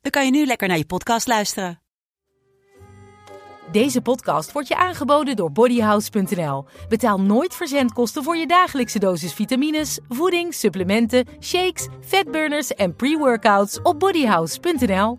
[0.00, 1.80] dan kan je nu lekker naar je podcast luisteren.
[3.72, 6.64] Deze podcast wordt je aangeboden door bodyhouse.nl.
[6.88, 13.98] Betaal nooit verzendkosten voor je dagelijkse dosis vitamines, voeding, supplementen, shakes, fatburners en pre-workouts op
[13.98, 15.18] bodyhouse.nl.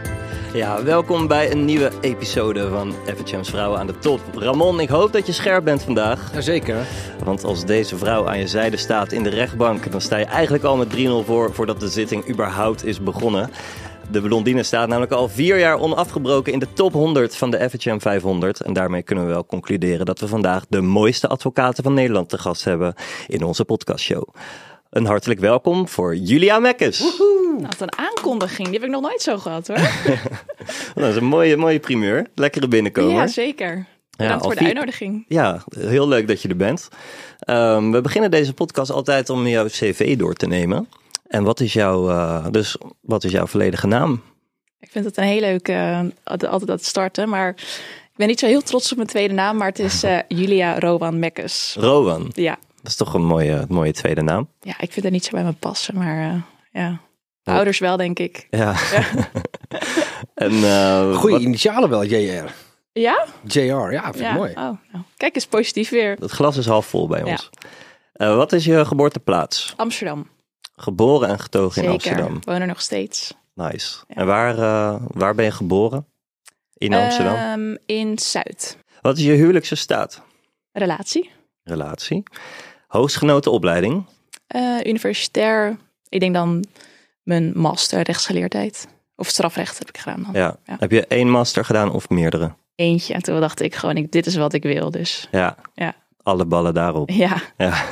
[0.53, 4.19] Ja, welkom bij een nieuwe episode van FHM's Vrouwen aan de Top.
[4.35, 6.33] Ramon, ik hoop dat je scherp bent vandaag.
[6.33, 6.87] Jazeker.
[7.23, 10.63] Want als deze vrouw aan je zijde staat in de rechtbank, dan sta je eigenlijk
[10.63, 13.49] al met 3-0 voor voordat de zitting überhaupt is begonnen.
[14.11, 17.99] De blondine staat namelijk al vier jaar onafgebroken in de top 100 van de FHM
[17.99, 18.61] 500.
[18.61, 22.37] En daarmee kunnen we wel concluderen dat we vandaag de mooiste advocaten van Nederland te
[22.37, 22.93] gast hebben
[23.27, 24.27] in onze podcastshow.
[24.89, 27.21] Een hartelijk welkom voor Julia Mekkes.
[27.57, 28.67] Nou, wat een aankondiging.
[28.67, 29.77] Die heb ik nog nooit zo gehad hoor.
[30.95, 32.27] Dat is een mooie, mooie primeur.
[32.35, 33.13] Lekkere binnenkomen.
[33.15, 33.85] Ja, zeker.
[34.17, 35.25] Bedankt voor de uitnodiging.
[35.27, 36.87] Ja, heel leuk dat je er bent.
[37.39, 40.89] Ehm, we beginnen deze podcast altijd om jouw cv door te nemen.
[41.27, 44.21] En wat is jouw, eh, dus, wat is jouw volledige naam?
[44.79, 47.29] Ik vind het een heel leuk eh, altijd dat starten.
[47.29, 49.57] Maar ik ben niet zo heel trots op mijn tweede naam.
[49.57, 51.75] Maar het is eh, Julia Rowan Mekkes.
[51.79, 52.31] Rowan.
[52.33, 52.57] Ja.
[52.75, 54.47] Dat is toch een mooie, mooie tweede naam.
[54.61, 55.95] ja, ik vind het niet zo bij me passen.
[55.95, 56.99] Maar ja,
[57.43, 58.47] De ouders wel denk ik.
[58.49, 58.75] Ja.
[60.33, 62.51] en, eh, Goeie wat- initialen wel, JR.
[62.93, 63.25] Ja?
[63.47, 64.33] JR, ja, vind ik ja.
[64.33, 64.49] mooi.
[64.51, 64.55] Oh,
[64.91, 65.03] nou.
[65.17, 66.15] Kijk eens positief weer.
[66.19, 67.25] het glas is half vol bij Ja.
[67.31, 67.49] ons.
[68.13, 69.73] Eh, wat is je geboorteplaats?
[69.77, 70.27] Amsterdam.
[70.75, 72.09] Geboren en getogen in Zeker.
[72.09, 72.39] Amsterdam.
[72.43, 73.33] Woon er nog steeds.
[73.53, 73.97] Nice.
[74.07, 74.15] Ja.
[74.15, 76.05] En waar, eh, waar ben je geboren?
[76.77, 77.35] In Amsterdam.
[77.35, 78.77] Ehm, in Zuid.
[79.01, 80.21] Wat is je huwelijkse staat?
[80.71, 81.31] Relatie.
[81.63, 82.23] Relatie.
[82.87, 84.05] Hoogstgenoten opleiding.
[84.47, 85.77] Eh, universitair.
[86.09, 86.65] Ik denk dan
[87.23, 88.87] mijn master rechtsgeleerdheid.
[89.15, 90.33] Of strafrecht heb ik gedaan dan.
[90.33, 90.55] Ja.
[90.65, 90.75] Ja.
[90.79, 92.53] Heb je één master gedaan of meerdere?
[92.75, 93.13] Eentje.
[93.13, 94.91] En toen dacht ik gewoon, ik, dit is wat ik wil.
[94.91, 95.55] Dus Ja.
[95.73, 95.93] Ja.
[96.23, 97.09] Alle ballen daarop.
[97.09, 97.41] ja.
[97.57, 97.83] Ja.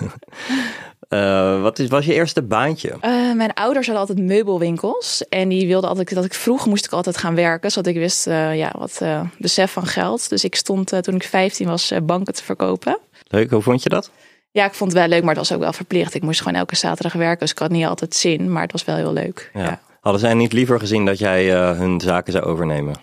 [1.10, 2.98] Eh, wat is, was je eerste baantje?
[3.02, 5.28] Eh, mijn ouders hadden altijd meubelwinkels.
[5.28, 7.72] En die wilden altijd dat ik vroeg moest ik altijd gaan werken.
[7.72, 9.02] Zodat ik wist eh, ja, wat
[9.38, 10.30] besef van geld.
[10.30, 12.98] Dus ik stond toen ik 15 was banken te verkopen.
[13.28, 14.12] Leuk, hoe vond je dat?
[14.52, 16.14] Ja, ik vond het wel leuk, maar het was ook wel verplicht.
[16.14, 17.40] Ik moest gewoon elke zaterdag werken.
[17.40, 18.52] Dus ik had niet altijd zin.
[18.52, 19.52] Maar het was wel heel leuk.
[19.54, 19.64] Ja.
[19.64, 19.82] ja.
[20.02, 22.96] Hadden zij niet liever gezien dat jij eh, hun zaken zou overnemen?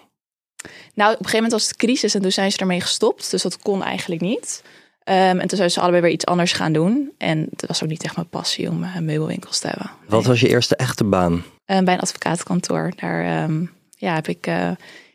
[0.95, 3.31] Nou, op een gegeven moment was het crisis en toen zijn ze ermee gestopt.
[3.31, 4.63] Dus dat kon eigenlijk niet.
[5.07, 7.13] Ehm, en toen zijn ze allebei weer iets anders gaan doen.
[7.19, 9.91] En het was ook niet echt mijn passie om eh, meubelwinkels te hebben.
[10.09, 11.45] Wat was je eerste echte baan?
[11.65, 12.93] Eh, bij een advocatenkantoor.
[12.97, 14.71] Daar ehm, ja, heb ik eh,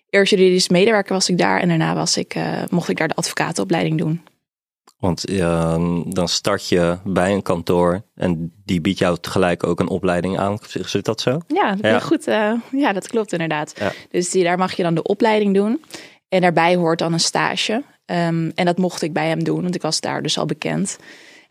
[0.09, 1.59] eerst juridisch medewerker was ik daar.
[1.59, 2.35] En daarna was ik,
[2.69, 4.21] mocht ik daar de advocatenopleiding doen.
[5.01, 5.75] Want eh,
[6.07, 10.57] dan start je bij een kantoor en die biedt jou tegelijk ook een opleiding aan.
[10.85, 11.39] Zit dat zo?
[11.47, 12.27] Ja, goed.
[12.27, 13.73] eh, ja, dat klopt inderdaad.
[13.79, 13.91] Ja.
[14.09, 15.83] Dus die, daar mag je dan de opleiding doen.
[16.29, 17.83] En daarbij hoort dan een stage.
[18.05, 20.97] Ehm, en dat mocht ik bij hem doen, want ik was daar dus al bekend.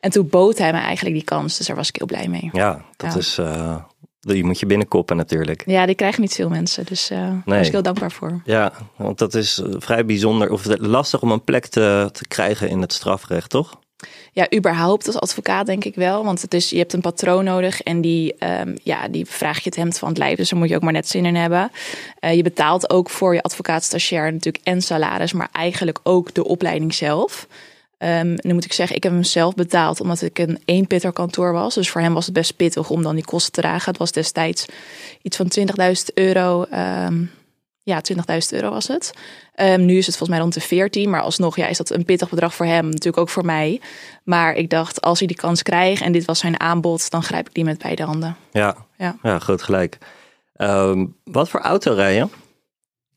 [0.00, 2.49] En toen bood hij me eigenlijk die kans, dus daar was ik heel blij mee.
[2.53, 3.19] Ja, dat Ja.
[3.19, 3.39] is.
[3.39, 3.77] eh,
[4.21, 5.63] die moet je binnenkoppen natuurlijk.
[5.67, 7.59] Ja, die krijgen niet veel mensen, dus eh daar Nee.
[7.59, 8.41] was ik heel dankbaar voor.
[8.45, 12.69] Ja, want dat is eh, vrij bijzonder of lastig om een plek te, te krijgen
[12.69, 13.79] in het strafrecht, toch?
[14.33, 16.25] Ja, überhaupt als advocaat denk ik wel.
[16.25, 19.63] Want het is, je hebt een patroon nodig en die, ehm, ja, die vraag je
[19.65, 20.37] het hemd van het lijf.
[20.37, 21.71] Dus daar moet je ook maar net zin in hebben.
[22.19, 26.95] Eh, je betaalt ook voor je advocaatstagiair natuurlijk en salaris, maar eigenlijk ook de opleiding
[26.95, 27.47] zelf.
[28.01, 31.53] Ehm, nu moet ik zeggen, ik heb hem zelf betaald omdat ik een eenpitter kantoor
[31.53, 31.75] was.
[31.75, 33.91] Dus voor hem was het best pittig om dan die kosten te dragen.
[33.91, 34.67] Het was destijds
[35.23, 36.65] iets van 20.000 euro.
[36.65, 37.25] ehm,
[37.83, 39.13] ja, 20.000 euro was het.
[39.55, 42.05] Ehm, nu is het volgens mij rond de 14, maar alsnog ja, is dat een
[42.05, 43.81] pittig bedrag voor hem, natuurlijk ook voor mij.
[44.25, 47.49] Maar ik dacht, als hij die kans krijgt en dit was zijn aanbod, dan grijp
[47.49, 48.37] ik die met beide handen.
[48.53, 49.17] Ja, Ja.
[49.23, 49.99] ja groot gelijk.
[51.25, 52.27] Wat voor auto rij je?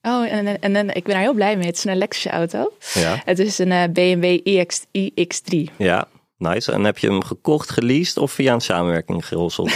[0.08, 1.66] Oh, en, en, ik ben daar heel blij mee.
[1.66, 2.72] Het is een elektrische auto.
[2.94, 3.22] Ja.
[3.26, 5.58] Het is een BMW iX, iX3.
[5.78, 6.08] Ja,
[6.38, 6.72] nice.
[6.72, 9.72] En heb je hem gekocht, geleased of via een samenwerking gerosseld?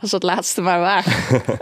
[0.00, 1.04] Was dat laatste maar waar?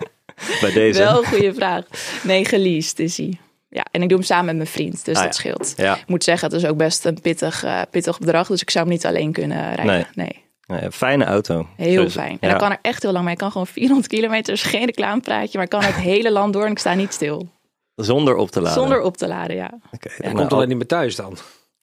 [0.61, 0.99] Bij deze.
[0.99, 1.85] Wel een goede vraag.
[2.23, 3.39] Nee, geleased is hij.
[3.69, 5.39] Ja, en ik doe hem samen met mijn vriend, dus Ah, dat ja.
[5.41, 5.73] scheelt.
[5.77, 8.71] Ja, Ik moet zeggen, het is ook best een pittig, eh, pittig bedrag, dus ik
[8.71, 10.07] zou hem niet alleen kunnen rijden.
[10.15, 11.67] Nee, Nee, fijne auto.
[11.77, 12.31] heel fijn.
[12.31, 12.49] En ja.
[12.49, 13.33] dan kan er echt heel lang mee.
[13.33, 16.71] Ik kan gewoon 400 kilometer, geen reclamepraatje, maar ik kan het hele land door en
[16.71, 17.49] ik sta niet stil.
[17.95, 18.79] Zonder op te laden.
[18.83, 19.71] Zonder op te laden, ja.
[19.93, 20.23] Oké, Ja.
[20.25, 21.37] nou, Komt alleen niet meer thuis dan.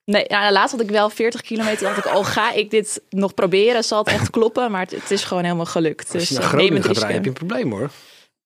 [0.06, 1.84] Nee, nou, laatst had ik wel 40 kilometer.
[1.84, 3.84] dacht ik, oh, ga ik dit nog proberen?
[3.84, 4.72] Zal het echt kloppen?
[4.72, 6.14] Maar het, het is gewoon helemaal gelukt.
[6.14, 7.90] Als je Dus naar eh, neem Groningen het gaat rijden, heb je een probleem hoor.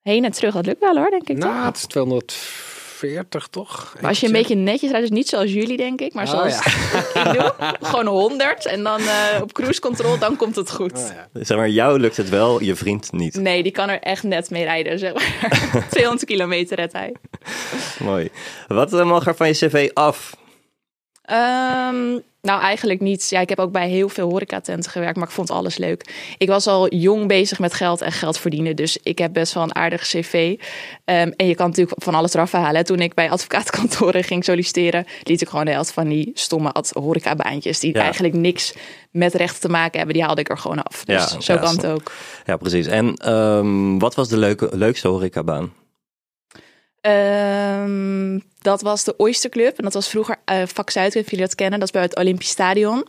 [0.02, 1.40] Heen en terug, dat lukt wel hoor, denk ik.
[1.40, 1.52] toch?
[1.54, 1.86] Nou, het is
[2.98, 3.94] 240 toch?
[4.02, 6.32] Maar als je een beetje netjes rijdt, dus niet zoals jullie, denk ik, maar Oh,
[6.32, 7.24] zoals ja.
[7.24, 10.94] ik doe, gewoon 100 en dan eh, op cruise control, dan komt het goed.
[10.94, 11.44] Oh, ja.
[11.44, 13.36] Zeg maar, jou lukt het wel, je vriend niet.
[13.36, 15.88] Nee, die kan er echt net mee rijden, zeg maar.
[15.90, 17.14] 200 kilometer redt hij.
[18.00, 18.30] Mooi.
[18.68, 20.36] Wat eh, mag er van je cv af?
[21.26, 23.30] Ehm, nou, eigenlijk niet.
[23.30, 26.14] Ja, ik heb ook bij heel veel horecatenten gewerkt, maar ik vond alles leuk.
[26.38, 29.64] Ik was al jong bezig met geld en geld verdienen, dus ik heb best wel
[29.64, 30.56] een aardig cv.
[31.06, 32.86] Ehm, en je kan natuurlijk van alles eraf halen.
[32.86, 37.80] Toen ik bij advocaatkantoren ging solliciteren, liet ik gewoon de helft van die stomme horecabaantjes,
[37.80, 38.02] die Ja.
[38.02, 38.74] eigenlijk niks
[39.12, 41.06] met rechten te maken hebben, die haalde ik er gewoon af.
[41.06, 42.12] Dus Ja, zo ja, kan het ook.
[42.46, 42.88] Ja, precies.
[42.88, 45.74] En ehm, wat was de leuke, leukste horecabaan?
[47.06, 49.78] Ehm, dat was de Oyster Club.
[49.78, 51.80] En dat was vroeger eh vak Zuid, of jullie dat kennen.
[51.80, 53.06] Dat is bij het Olympisch Stadion.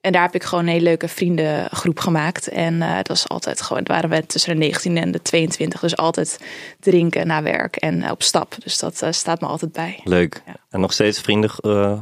[0.00, 2.48] En daar heb ik gewoon een hele leuke vriendengroep gemaakt.
[2.48, 5.80] En eh het was altijd gewoon, het waren we tussen de 19 en de 22.
[5.80, 6.40] Dus altijd
[6.80, 8.54] drinken na werk en eh, op stap.
[8.62, 10.00] Dus dat staat me altijd bij.
[10.04, 10.42] Leuk.
[10.46, 10.56] Ja.
[10.70, 11.50] En nog steeds vrienden?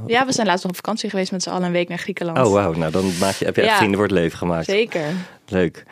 [0.06, 2.38] Ja, we zijn laatst nog op vakantie geweest met z'n allen een week naar Griekenland.
[2.38, 2.72] Oh, wauw.
[2.72, 4.64] Nou, dan maak je, heb je echt vrienden voor het leven gemaakt.
[4.64, 5.04] Zeker.
[5.46, 5.84] Leuk.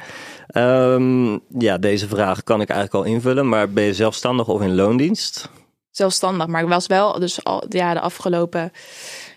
[0.53, 3.49] Ehm, ja, deze vraag kan ik eigenlijk al invullen.
[3.49, 5.49] Maar ben je zelfstandig of in loondienst?
[5.91, 6.47] Zelfstandig.
[6.47, 8.73] Maar ik was wel dus al ja, de afgelopen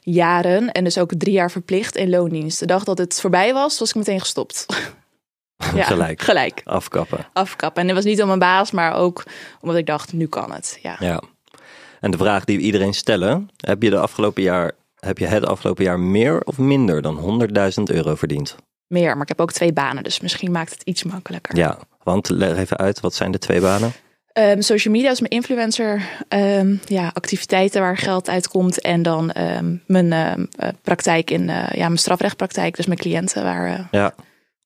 [0.01, 2.59] jaren en dus ook drie jaar verplicht in loondienst.
[2.59, 4.65] De dag dat het voorbij was, was ik meteen gestopt.
[5.75, 6.21] ja, Gelijk.
[6.21, 6.61] Gelijk.
[6.63, 7.27] Afkappen.
[7.33, 7.81] afkappen.
[7.81, 9.23] En dat was niet om mijn baas, maar ook
[9.61, 10.79] omdat ik dacht, nu kan het.
[10.81, 10.95] Ja.
[10.99, 11.21] Ja.
[11.99, 13.49] En de vraag die we iedereen stellen.
[13.57, 17.41] Heb je, de afgelopen jaar, heb je het afgelopen jaar meer of minder dan
[17.77, 18.55] 100.000 euro verdiend?
[18.87, 21.57] Meer, maar ik heb ook twee banen, dus misschien maakt het iets makkelijker.
[21.57, 22.99] Ja, want leg even uit.
[22.99, 23.91] Wat zijn de twee banen?
[24.35, 28.81] Ehm, social media is mijn influencer ehm, ja, activiteiten waar geld uitkomt.
[28.81, 33.67] En dan ehm, mijn eh, praktijk in eh, ja, mijn strafrechtpraktijk, dus mijn cliënten waar
[33.67, 34.15] eh, Ja,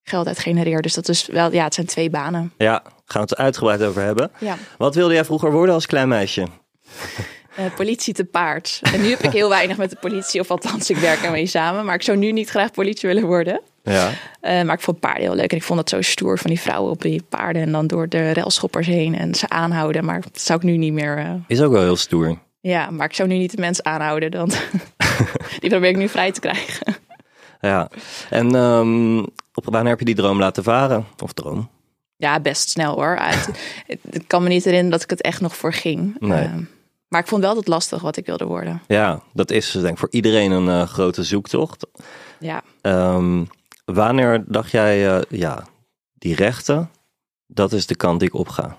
[0.04, 0.82] geld uit genereer.
[0.82, 2.54] Dus dat is wel, ja, het zijn twee banen.
[2.58, 4.32] ja gaan we het uitgebreid over hebben.
[4.40, 4.58] Ja.
[4.78, 6.48] Wat wilde jij vroeger worden als klein meisje?
[7.76, 8.80] Politie te paard.
[8.94, 11.86] En nu heb ik heel weinig met de politie, of althans, ik werk ermee samen.
[11.86, 13.62] Maar ik zou nu niet graag politie willen worden.
[13.84, 14.10] Ja,
[14.42, 15.52] Eh, maar ik vond paarden heel leuk.
[15.52, 17.62] En ik vond het zo stoer van die vrouwen op die paarden.
[17.62, 20.06] En dan door de railschoppers heen en ze aanhouden.
[20.06, 21.18] Maar dat zou ik nu niet meer.
[21.18, 22.38] eh, is ook wel heel stoer.
[22.62, 24.32] ja, maar ik zou nu niet de mensen aanhouden.
[24.32, 24.52] Dan
[25.60, 26.96] die probeer ik nu vrij te krijgen.
[27.62, 27.90] Ja.
[28.30, 29.18] En ehm,
[29.54, 31.06] op wanneer heb je die droom laten varen?
[31.24, 31.70] Of droom?
[32.18, 33.20] Ja, best snel hoor.
[33.20, 33.32] Ah,
[33.88, 36.16] Het, kan me niet herinneren dat ik het echt nog voor ging.
[36.20, 36.44] Nee.
[36.44, 36.54] Eh,
[37.08, 38.82] maar ik vond wel dat lastig wat ik wilde worden.
[38.88, 41.88] Ja, dat is denk ik voor iedereen een eh, grote zoektocht.
[42.40, 42.62] Ja.
[42.82, 43.44] Ehm,
[43.94, 45.64] wanneer dacht jij, eh, ja,
[46.14, 46.90] die rechten,
[47.48, 48.78] dat is de kant die ik op ga?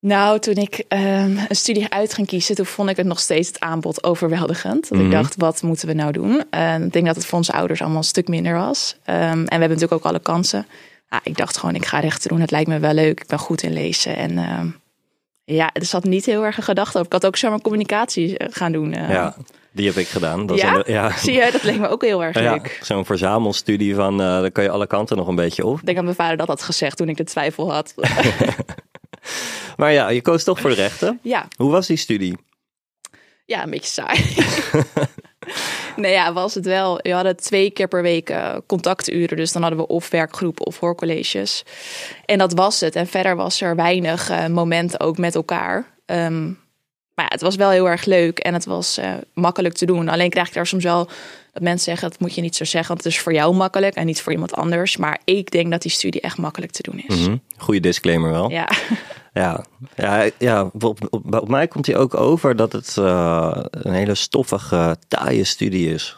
[0.00, 3.48] Nou, toen ik ehm, een studie uit ging kiezen, toen vond ik het nog steeds
[3.48, 4.88] het aanbod overweldigend.
[4.88, 5.06] Dat Mhm.
[5.06, 6.44] ik dacht, wat moeten we nou doen?
[6.50, 8.96] En ik denk dat het voor onze ouders allemaal een stuk minder was.
[9.04, 10.66] Ehm, en we hebben natuurlijk ook alle kansen.
[11.10, 12.40] Ja, ik dacht gewoon, ik ga rechten doen.
[12.40, 13.20] Het lijkt me wel leuk.
[13.20, 14.16] Ik ben goed in lezen.
[14.16, 14.68] En ehm,
[15.44, 17.06] ja, er zat niet heel erg een gedachte over.
[17.06, 18.90] Ik had ook zomaar communicatie eh, gaan doen.
[18.92, 19.36] ja,
[19.72, 20.46] die heb ik gedaan.
[20.46, 20.74] Dat Ja?
[20.74, 21.10] een- ja.
[21.16, 22.78] Zie je, dat leek me ook heel erg Ja, leuk.
[22.82, 25.78] zo'n verzamelstudie van, eh daar kan je alle kanten nog een beetje op.
[25.78, 27.94] Ik denk dat mijn vader dat had gezegd toen ik de twijfel had.
[29.76, 31.18] Maar ja, je koos toch voor de rechten.
[31.22, 32.36] ja, Hoe was die studie?
[33.44, 34.18] Ja, een beetje saai.
[35.96, 36.98] nee, ja, was het wel.
[37.02, 39.36] We hadden twee keer per week eh, contacturen.
[39.36, 41.64] Dus dan hadden we of werkgroepen of hoorcolleges.
[42.24, 42.96] En dat was het.
[42.96, 45.86] En verder was er weinig eh, momenten ook met elkaar.
[46.06, 46.50] Ehm,
[47.20, 50.08] maar ja, het was wel heel erg leuk en het was eh, makkelijk te doen.
[50.08, 51.08] Alleen krijg ik daar soms wel
[51.52, 52.10] dat mensen zeggen...
[52.10, 53.94] dat moet je niet zo zeggen, want het is voor jou makkelijk...
[53.94, 54.96] en niet voor iemand anders.
[54.96, 57.16] Maar ik denk dat die studie echt makkelijk te doen is.
[57.16, 57.36] Mhm.
[57.56, 58.50] Goeie disclaimer wel.
[58.50, 58.68] Ja.
[59.32, 59.64] Ja,
[59.96, 64.14] ja, ja op, op, op mij komt hij ook over dat het eh, een hele
[64.14, 66.16] stoffige, taaie studie is.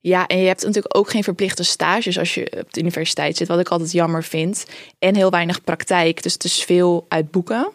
[0.00, 3.48] Ja, en je hebt natuurlijk ook geen verplichte stages als je op de universiteit zit,
[3.48, 4.66] wat ik altijd jammer vind.
[4.98, 7.72] En heel weinig praktijk, dus het is veel uit boeken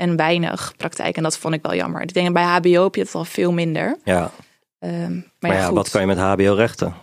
[0.00, 1.16] en weinig praktijk.
[1.16, 2.02] En dat vond ik wel jammer.
[2.02, 3.98] Ik denk bij HBO heb je het al veel minder.
[4.04, 4.30] Ja,
[4.78, 6.94] Ehm, maar, maar, ja, wat kan je met HBO-rechten?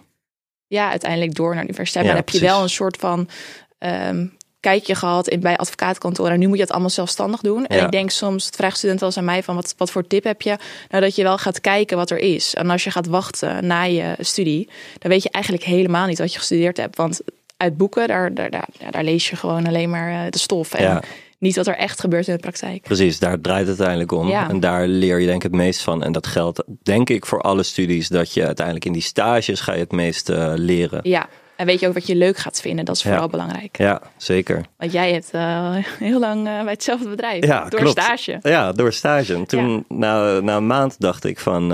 [0.68, 2.06] Ja, uiteindelijk door naar de universiteit.
[2.06, 3.30] Ja, maar dan heb je wel een soort van
[3.78, 4.26] ehm,
[4.60, 6.32] kijkje gehad in, bij advocaatkantoren.
[6.32, 7.66] En nu moet je het allemaal zelfstandig doen.
[7.66, 10.08] En ik denk soms, het vraagt studenten wel eens aan mij van wat, wat voor
[10.08, 10.58] tip heb je?
[10.90, 12.54] Nou, dat je wel gaat kijken wat er is.
[12.54, 16.34] En als je gaat wachten na je studie, dan weet je eigenlijk helemaal niet wat
[16.34, 16.96] je gestudeerd hebt.
[16.96, 17.22] Want
[17.58, 20.74] uit boeken, daar, daar, daar, daar lees je gewoon alleen maar eh, de stof.
[20.74, 21.02] En Ja.
[21.40, 22.82] Niet wat er echt gebeurt in de praktijk.
[22.82, 24.28] Precies, daar draait het uiteindelijk om.
[24.28, 24.50] Ja.
[24.50, 26.04] En daar leer je denk ik het meest van.
[26.04, 28.08] En dat geldt denk ik voor alle studies.
[28.08, 31.00] Dat je uiteindelijk in die stages ga je het meest eh, leren.
[31.04, 32.86] Ja, en weet je ook wat je leuk gaat vinden.
[32.86, 33.10] Dat is Ja.
[33.10, 33.78] vooral belangrijk.
[33.78, 34.66] Ja, zeker.
[34.78, 37.46] Want jij hebt eh, heel lang eh, bij hetzelfde bedrijf.
[37.46, 38.02] Ja, door klopt.
[38.02, 38.40] stage.
[38.42, 39.34] Ja, door stage.
[39.34, 41.72] En toen, na, na een maand dacht ik van...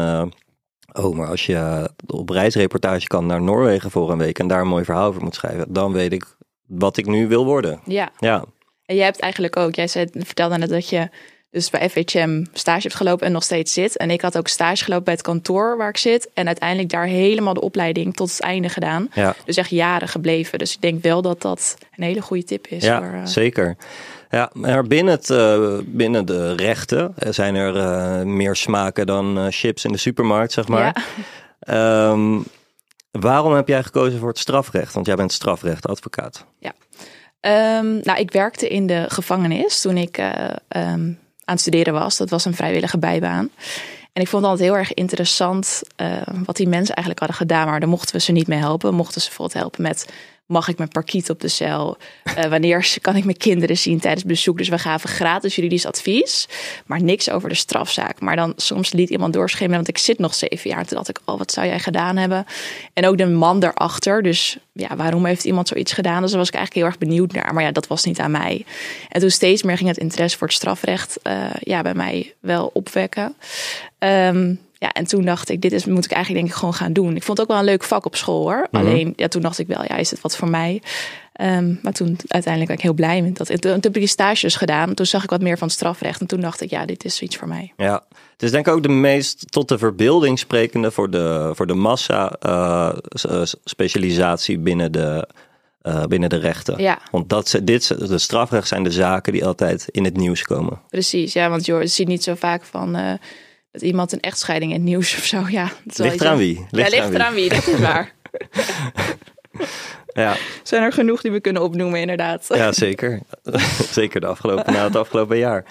[0.93, 4.39] oh, maar als je op reisreportage kan naar Noorwegen voor een week...
[4.39, 5.74] en daar een mooi verhaal over moet schrijven...
[5.74, 6.25] dan weet ik
[6.67, 7.79] wat ik nu wil worden.
[7.86, 8.12] Ja.
[8.20, 8.46] Ja,
[8.86, 11.10] En jij hebt eigenlijk ook, jij zei, vertelde net dat je
[11.54, 13.98] dus bij FHM stage hebt gelopen en nog steeds zit.
[13.98, 16.30] En ik had ook stage gelopen bij het kantoor waar ik zit.
[16.34, 19.10] En uiteindelijk daar helemaal de opleiding tot het einde gedaan.
[19.13, 19.36] ja.
[19.46, 20.60] Dus echt jaren gebleven.
[20.60, 22.84] Dus ik denk wel dat dat een hele goede tip is.
[22.84, 23.75] Ja, voor, eh, zeker.
[24.30, 29.86] Ja, maar binnen, het, eh, binnen de rechten eh, zijn er meer smaken dan chips
[29.86, 30.82] in de supermarkt, zeg maar.
[30.84, 31.04] Ja.
[31.60, 32.40] Ehm,
[33.12, 34.94] waarom heb jij gekozen voor het strafrecht?
[34.94, 36.46] Want jij bent strafrechtadvocaat.
[37.44, 41.12] Ehm, nou, ik werkte in de gevangenis toen ik eh, ehm,
[41.46, 42.18] aan het studeren was.
[42.18, 43.50] Dat was een vrijwillige bijbaan.
[44.14, 46.12] En ik vond het altijd heel erg interessant eh,
[46.46, 47.68] wat die mensen eigenlijk hadden gedaan.
[47.68, 48.94] Maar daar mochten we ze niet mee helpen.
[48.94, 50.08] Mochten ze bijvoorbeeld helpen met...
[50.46, 51.98] Mag ik mijn parkiet op de cel?
[52.24, 54.58] Eh, wanneer kan ik mijn kinderen zien tijdens bezoek?
[54.58, 56.48] Dus we gaven gratis juridisch advies,
[56.86, 58.20] maar niks over de strafzaak.
[58.20, 60.86] Maar dan soms liet iemand doorschemeren, want ik zit nog zeven jaar.
[60.86, 62.46] Toen dacht ik, oh, wat zou jij gedaan hebben?
[62.94, 64.24] En ook de man daarachter.
[64.24, 66.22] Dus ja, waarom heeft iemand zoiets gedaan?
[66.22, 67.54] Dus daar was ik eigenlijk heel erg benieuwd naar.
[67.54, 68.66] Maar ja, dat was niet aan mij.
[69.10, 72.70] En toen steeds meer ging het interesse voor het strafrecht eh, ja, bij mij wel
[72.74, 73.36] opwekken.
[73.98, 76.94] Ehm, ja, en toen dacht ik, dit is, moet ik eigenlijk denk ik gewoon gaan
[76.94, 77.16] doen.
[77.16, 78.68] Ik vond het ook wel een leuk vak op school hoor.
[78.72, 80.82] Alleen, ja, toen dacht ik wel, ja, is het wat voor mij?
[81.34, 83.62] Ehm, maar toen uiteindelijk ben ik heel blij met dat.
[83.62, 84.94] Toen, heb ik die stages gedaan.
[84.94, 86.22] Toen zag ik wat meer van strafrecht.
[86.22, 87.74] En toen dacht ik, ja, dit is iets voor mij.
[87.78, 91.68] Ja, het is denk ik ook de meest tot de verbeelding sprekende voor de, voor
[91.68, 92.92] de massa eh,
[93.30, 95.28] eh, specialisatie binnen de,
[95.82, 96.82] eh, binnen de rechten.
[96.82, 97.00] Ja.
[97.12, 100.82] Want dat, ze- dit, de strafrecht zijn de zaken die altijd in het nieuws komen.
[100.90, 103.20] Precies, ja, want je ziet niet zo vaak van
[103.74, 105.46] dat iemand een echtscheiding in het nieuws of zo.
[105.50, 106.56] Ja, dat Ligt eraan wie.
[106.60, 107.50] Ja, Ligt ligt eraan wie.
[107.50, 108.13] wie, dat is waar.
[110.13, 112.46] Ja, Zijn er genoeg die we kunnen opnoemen, inderdaad.
[112.48, 113.20] ja zeker.
[113.92, 115.65] zeker de afgelopen, na het afgelopen jaar.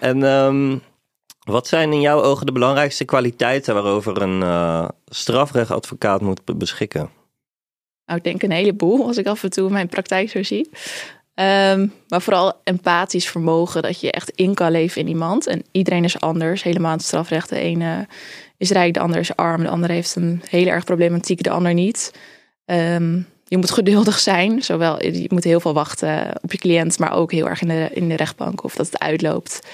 [0.00, 0.76] En ehm,
[1.44, 7.10] wat zijn in jouw ogen de belangrijkste kwaliteiten waarover een eh strafrechtadvocaat moet be- beschikken?
[8.06, 10.70] Nou, ik denk een heleboel als ik af en toe mijn praktijk zo zie.
[11.34, 15.46] Ehm, maar vooral empathisch vermogen, dat je echt in kan leven in iemand.
[15.46, 17.48] En iedereen is anders, helemaal in het strafrecht.
[17.48, 18.06] De ene
[18.56, 21.74] is rijk, de ander is arm, de ander heeft een hele erg problematiek, de ander
[21.74, 22.12] niet.
[22.64, 27.12] Ehm, je moet geduldig zijn, zowel je moet heel veel wachten op je cliënt, maar
[27.12, 29.66] ook heel erg in de, in de rechtbank of dat het uitloopt.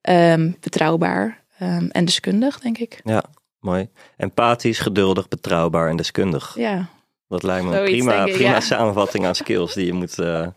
[0.00, 1.44] Ehm, betrouwbaar
[1.90, 3.00] en deskundig, denk ik.
[3.04, 3.24] Ja,
[3.60, 3.88] mooi.
[4.16, 6.54] Empathisch, geduldig, betrouwbaar en deskundig.
[6.58, 6.88] Ja,
[7.28, 8.60] Dat lijkt me een prima, prima ja.
[8.60, 10.46] samenvatting aan skills die je moet, eh,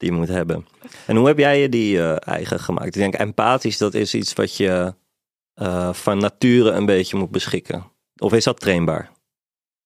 [0.00, 0.66] die je moet hebben.
[1.06, 2.86] En hoe heb jij je die eh, eigen gemaakt?
[2.86, 4.94] Ik denk empathisch, dat is iets wat je
[5.54, 7.84] eh, van nature een beetje moet beschikken.
[8.16, 9.10] Of is dat trainbaar?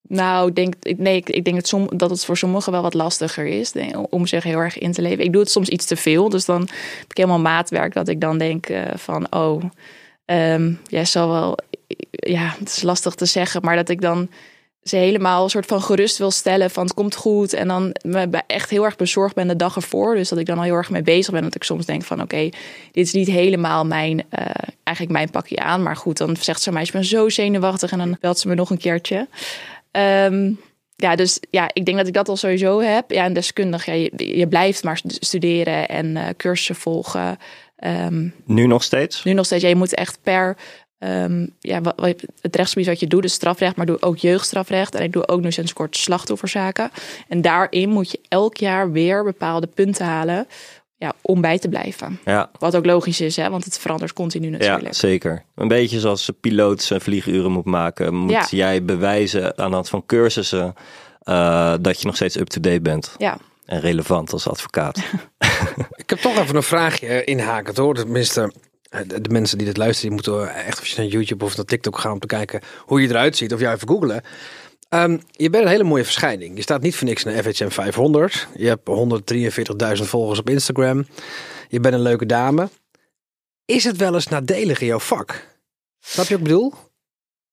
[0.07, 1.69] Nou, denk, nee, ik, denk
[1.99, 3.73] dat, het voor sommigen wel wat lastiger is
[4.09, 5.23] om zich heel erg in te leven.
[5.23, 6.61] Ik doe het soms iets te veel, dus dan
[6.99, 9.63] heb ik helemaal maatwerk dat ik dan denk eh, van, oh,
[10.25, 11.57] ehm, jij zal wel,
[12.09, 14.29] ja, het is lastig te zeggen, maar dat ik dan
[14.89, 18.41] ze helemaal een soort van gerust wil stellen van het komt goed en dan me
[18.47, 20.15] echt heel erg bezorgd ben de dag ervoor.
[20.15, 22.21] Dus dat ik dan al heel erg mee bezig ben, dat ik soms denk van,
[22.21, 22.49] oké,
[22.91, 24.45] dit is niet helemaal mijn, eh,
[24.83, 27.97] eigenlijk mijn pakje aan, maar goed, dan zegt ze mij, ik ben zo zenuwachtig en
[27.97, 29.27] dan belt ze me nog een keertje.
[29.91, 30.51] Ehm,
[30.95, 33.11] ja, dus ja, ik denk dat ik dat al sowieso heb.
[33.11, 37.37] Ja, en deskundig, ja, je, je blijft maar studeren en eh, cursussen volgen.
[37.75, 39.23] Ehm, Nu nog steeds?
[39.23, 40.57] nu nog steeds, ja, je moet echt per
[41.05, 44.95] ehm, ja, wat, wat- het rechtsgebied wat je doet, dus strafrecht, maar doe ook jeugdstrafrecht.
[44.95, 46.91] En ik doe ook nu sinds kort slachtofferzaken.
[47.27, 50.47] En daarin moet je elk jaar weer bepaalde punten halen
[50.97, 52.19] ja, om bij te blijven.
[52.25, 54.85] Ja, Wat ook logisch is, hè, want het verandert continu natuurlijk.
[54.85, 55.43] ja, zeker.
[55.55, 58.45] Een beetje zoals een piloot zijn vlieguren moet maken, moet Ja.
[58.49, 60.73] jij bewijzen aan de hand van cursussen
[61.21, 63.37] eh, dat je nog steeds up-to-date bent Ja.
[63.65, 64.97] en relevant als advocaat.
[65.95, 67.95] Ik heb toch even een vraagje inhakend hoor.
[67.95, 68.53] Tenminste,
[69.03, 71.97] de, de mensen die dit luisteren, die moeten echt even naar YouTube of naar TikTok
[71.97, 73.53] gaan om te kijken hoe je eruit ziet.
[73.53, 74.21] Of jou even googlen.
[74.89, 76.55] Ehm, je bent een hele mooie verschijning.
[76.55, 78.47] Je staat niet voor niks de FHM 500.
[78.55, 78.87] Je hebt
[79.97, 81.05] 143.000 volgers op Instagram.
[81.69, 82.69] Je bent een leuke dame.
[83.65, 85.47] Is het wel eens nadelig in jouw vak?
[85.99, 86.73] Snap je wat ik bedoel?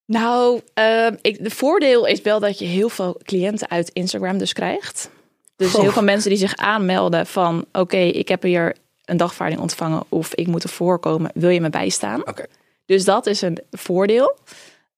[0.06, 4.52] Nou, ehm, ik, de voordeel is wel dat je heel veel cliënten uit Instagram dus
[4.52, 5.10] krijgt.
[5.56, 5.80] Dus Oh.
[5.80, 7.64] heel veel mensen die zich aanmelden van...
[7.72, 11.30] oké, ik heb hier een dagvaarding ontvangen of ik moet ervoor komen.
[11.34, 12.26] Wil je me bijstaan?
[12.26, 12.46] Oké.
[12.86, 14.36] Dus dat is een voordeel.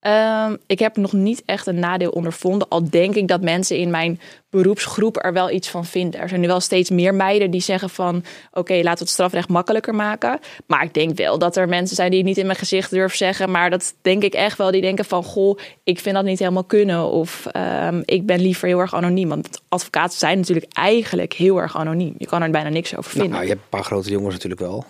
[0.04, 2.68] Ehm, ik heb nog niet echt een nadeel ondervonden.
[2.68, 4.20] Al denk ik dat mensen in mijn
[4.50, 6.20] beroepsgroep er wel iets van vinden.
[6.20, 8.25] Er zijn nu wel steeds meer meiden die zeggen van...
[8.52, 10.38] oké, laten we het strafrecht makkelijker maken.
[10.66, 13.16] Maar ik denk wel dat er mensen zijn die het niet in mijn gezicht durven
[13.16, 13.50] zeggen.
[13.50, 14.70] Maar dat denk ik echt wel.
[14.70, 17.11] Die denken van, goh, ik vind dat niet helemaal kunnen.
[17.11, 19.28] Of ehm, ik ben liever heel erg anoniem.
[19.28, 22.14] Want advocaten zijn natuurlijk eigenlijk heel erg anoniem.
[22.18, 23.30] Je kan er bijna niks over vinden.
[23.30, 24.84] Nou, je hebt een paar grote jongens natuurlijk wel.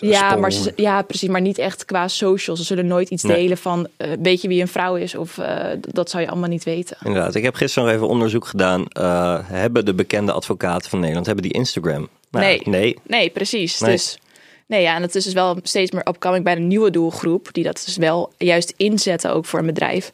[0.00, 1.28] Ja, maar ze- ja, precies.
[1.28, 2.56] Maar niet echt qua social.
[2.56, 3.36] Ze zullen nooit iets Nee.
[3.36, 6.48] delen van eh, weet je wie een vrouw is of eh, dat zou je allemaal
[6.48, 6.96] niet weten.
[7.04, 8.86] Inderdaad, ik heb gisteren nog even onderzoek gedaan.
[8.88, 12.08] Eh, hebben de bekende advocaten van Nederland, hebben die Instagram?
[12.30, 12.60] Nou, Nee.
[12.64, 12.96] Nee.
[13.06, 13.80] Nee, precies.
[13.80, 13.90] Nee.
[13.90, 14.18] Dus
[14.66, 17.64] nee, ja, en het is dus wel steeds meer opkoming bij de nieuwe doelgroep die
[17.64, 20.10] dat dus wel juist inzetten ook voor een bedrijf.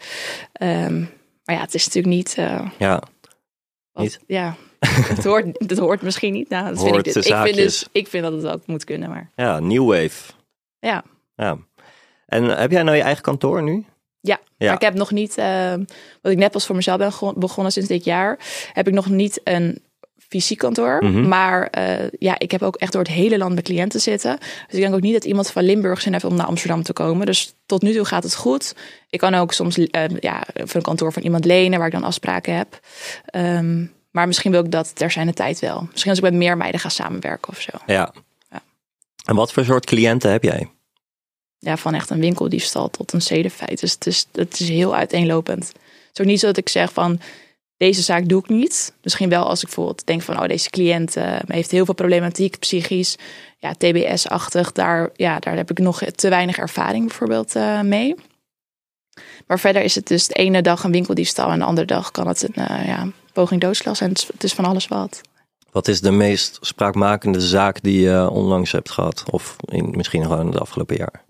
[0.52, 0.98] Ehm,
[1.44, 2.34] maar ja, het is natuurlijk niet.
[2.78, 3.02] Ja,
[3.92, 4.20] wat- Niet?
[4.26, 4.56] Ja,
[5.14, 6.48] het hoort, het hoort misschien niet.
[6.48, 9.08] Nou, dat vind ik, tussen ik vind dus, ik vind dat het ook moet kunnen,
[9.08, 10.32] maar ja, New Wave.
[10.80, 11.04] ja.
[11.36, 11.58] Ja.
[12.26, 13.84] En heb jij nou je eigen kantoor nu?
[14.20, 14.66] Ja, Ja.
[14.66, 15.74] maar ik heb nog niet, eh,
[16.22, 18.38] wat ik net pas voor mezelf ben begonnen sinds dit jaar,
[18.72, 19.82] heb ik nog niet een
[20.28, 21.04] fysiek kantoor.
[21.04, 21.28] Mhm.
[21.28, 24.38] Maar eh, ja, ik heb ook echt door het hele land met cliënten zitten.
[24.38, 26.92] Dus ik denk ook niet dat iemand van Limburg zin heeft om naar Amsterdam te
[26.92, 27.26] komen.
[27.26, 28.74] Dus tot nu toe gaat het goed.
[29.10, 32.04] Ik kan ook soms eh, ja, voor een kantoor van iemand lenen waar ik dan
[32.04, 32.80] afspraken heb.
[33.24, 35.86] Ehm, maar misschien wil ik dat ter zijn tijd wel.
[35.90, 37.70] Misschien als ik met meer meiden ga samenwerken of zo.
[37.86, 38.12] Ja.
[38.50, 38.62] Ja.
[39.24, 40.68] En wat voor soort cliënten heb jij?
[41.64, 43.80] ja, van echt een winkeldiefstal tot een zedenfeit.
[43.80, 45.66] Dus het is, het is heel uiteenlopend.
[45.66, 47.20] Het is ook niet zo dat ik zeg van
[47.76, 48.94] deze zaak doe ik niet.
[49.02, 52.58] Misschien wel als ik bijvoorbeeld denk van oh deze cliënt eh, heeft heel veel problematiek,
[52.58, 53.16] psychisch,
[53.58, 54.72] ja, TBS-achtig.
[54.72, 58.14] Daar, ja, daar heb ik nog te weinig ervaring bijvoorbeeld eh, mee.
[59.46, 62.26] Maar verder is het dus de ene dag een winkeldiefstal en de andere dag kan
[62.26, 64.10] het een eh, ja, poging doodslag zijn.
[64.10, 65.20] Het is, van alles wat.
[65.70, 69.24] Wat is de meest spraakmakende zaak die je onlangs hebt gehad?
[69.30, 71.24] Of in, misschien gewoon het afgelopen jaar?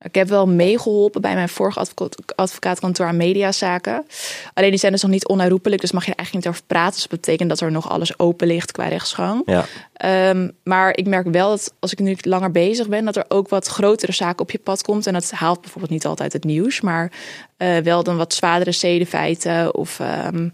[0.00, 4.06] Ik heb wel meegeholpen bij mijn vorige advocaat- advocaatkantoor aan mediazaken.
[4.54, 6.92] Alleen die zijn dus nog niet onherroepelijk, dus mag je er eigenlijk niet over praten.
[6.92, 9.42] Dus dat betekent dat er nog alles open ligt qua rechtsgang.
[9.44, 9.64] Ja.
[9.92, 13.48] Ehm, maar ik merk wel dat als ik nu langer bezig ben, dat er ook
[13.48, 15.06] wat grotere zaken op je pad komt.
[15.06, 17.12] En dat haalt bijvoorbeeld niet altijd het nieuws, maar
[17.56, 19.74] eh, wel dan wat zwaardere zedenfeiten.
[19.74, 20.48] Of ehm,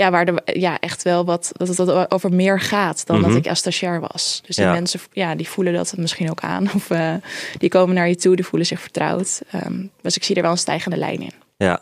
[0.00, 3.28] ja, waar er ja, echt wel wat dat het over meer gaat dan Mhm.
[3.28, 4.42] dat ik als stagiair was.
[4.46, 4.72] Dus die Ja.
[4.72, 6.68] mensen ja, die voelen dat misschien ook aan.
[6.74, 7.14] Of eh,
[7.58, 9.40] die komen naar je toe, die voelen zich vertrouwd.
[9.50, 11.32] Ehm, dus ik zie er wel een stijgende lijn in.
[11.56, 11.80] Ja.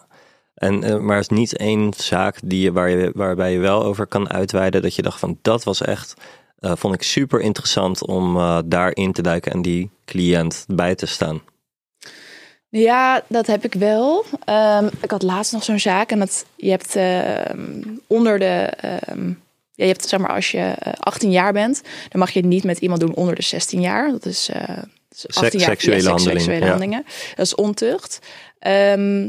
[0.55, 3.85] En, eh, maar er is niet één zaak die je, waar je, waarbij je wel
[3.85, 6.15] over kan uitweiden dat je dacht van dat was echt,
[6.59, 11.07] eh, vond ik super interessant om eh, daarin te duiken en die cliënt bij te
[11.07, 11.41] staan.
[12.71, 14.25] Ja, dat heb ik wel.
[14.45, 18.71] Ehm, ik had laatst nog zo'n zaak en dat je hebt ehm, onder de.
[18.81, 19.29] ehm,
[19.75, 22.49] ja, je hebt zeg maar als je eh, 18 jaar bent, dan mag je het
[22.49, 24.11] niet met iemand doen onder de 16 jaar.
[24.11, 24.79] Dat is, eh,
[25.11, 26.09] Sek- seksuele ja.
[26.69, 27.05] handelingen.
[27.37, 28.19] Dat is ontucht.
[28.59, 29.29] Ehm,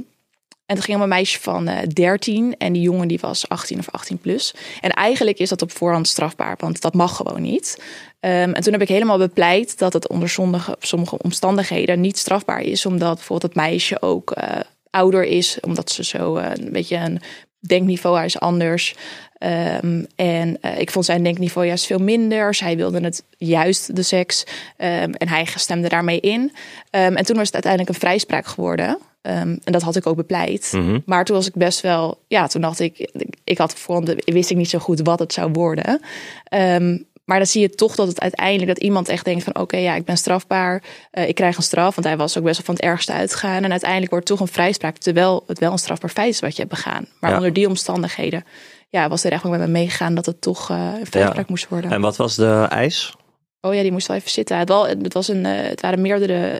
[0.69, 3.79] en het ging om een meisje van eh 13 en die jongen die was 18
[3.79, 4.53] of 18 plus.
[4.81, 7.81] En eigenlijk is dat op voorhand strafbaar, want dat mag gewoon niet.
[8.19, 12.61] Ehm, en toen heb ik helemaal bepleit dat het onder sommige, sommige omstandigheden niet strafbaar
[12.61, 16.95] is, omdat bijvoorbeeld het meisje ook eh, ouder is, omdat ze zo eh, een beetje
[16.95, 17.21] een
[17.59, 18.95] denkniveau is anders.
[19.37, 22.55] Ehm, en ik vond zijn denkniveau juist veel minder.
[22.55, 24.43] Zij wilde het juist de seks.
[24.77, 26.51] Ehm, en hij stemde daarmee in.
[26.89, 28.97] En toen was het uiteindelijk een vrijspraak geworden.
[29.21, 30.71] Ehm, en dat had ik ook bepleit.
[30.75, 30.99] Mhm.
[31.05, 33.11] Maar toen was ik best wel, ja, toen dacht ik,
[33.43, 36.01] ik had voor wist ik niet zo goed wat het zou worden.
[36.43, 39.77] Ehm, maar dan zie je toch dat het uiteindelijk dat iemand echt denkt van oké,
[39.77, 42.65] ja, ik ben strafbaar, eh, ik krijg een straf, want hij was ook best wel
[42.65, 43.63] van het ergste uitgegaan.
[43.63, 46.61] En uiteindelijk wordt toch een vrijspraak, terwijl het wel een strafbaar feit is wat je
[46.63, 47.07] hebt begaan.
[47.19, 47.35] Maar Ja.
[47.35, 48.43] onder die omstandigheden,
[48.89, 51.91] ja, was de rechtbank met me meegegaan dat het toch eh, een vrijspraak moest worden.
[51.91, 53.13] En wat was de eis?
[53.61, 54.57] Oh ja, die moest wel even zitten.
[54.57, 56.57] Het, wel, het, was een, eh, het waren meerdere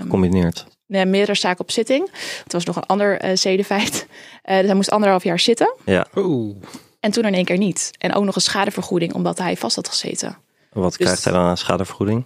[0.00, 0.56] Gecombineerd.
[0.56, 2.08] nee, meerdere zaken op zitting.
[2.44, 4.06] Het was nog een ander eh zedenfeit.
[4.42, 5.74] Eh, dus hij moest anderhalf jaar zitten.
[5.84, 6.06] Ja.
[6.16, 6.56] Oeh.
[7.00, 7.90] En toen in één keer niet.
[7.98, 10.36] En ook nog een schadevergoeding omdat hij vast had gezeten.
[10.72, 12.24] Wat Dus- krijgt hij dan aan schadevergoeding?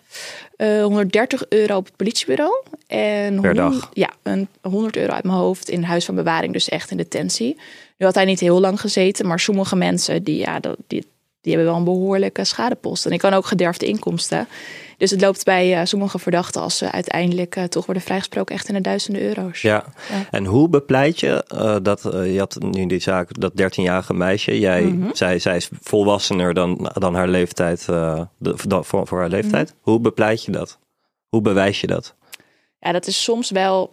[0.56, 2.62] Eh 130 euro op het politiebureau.
[2.86, 3.70] En Per dag?
[3.72, 6.52] hond- Ja, een 100 euro uit mijn hoofd in huis van bewaring.
[6.52, 7.56] Dus echt in detentie.
[7.98, 9.26] Nu had hij niet heel lang gezeten.
[9.26, 11.06] Maar sommige mensen die, ja, dat- die,
[11.40, 13.06] die hebben wel een behoorlijke schadepost.
[13.06, 14.48] En ik kan ook gederfde inkomsten.
[14.96, 18.68] Dus het loopt bij eh, sommige verdachten als ze uiteindelijk eh, toch worden vrijgesproken echt
[18.68, 19.62] in de duizenden euro's.
[19.62, 19.84] Ja.
[20.10, 20.26] Ja.
[20.30, 24.82] En hoe bepleit je eh, dat je had nu die zaak, dat 13-jarige meisje, jij,
[24.82, 25.08] Mhm.
[25.12, 28.26] zij, zij is volwassener dan, dan haar leeftijd, de,
[28.64, 29.68] voor, voor haar leeftijd.
[29.68, 29.76] Mhm.
[29.80, 30.78] Hoe bepleit je dat?
[31.28, 32.14] Hoe bewijs je dat?
[32.78, 33.90] Ja, dat is soms wel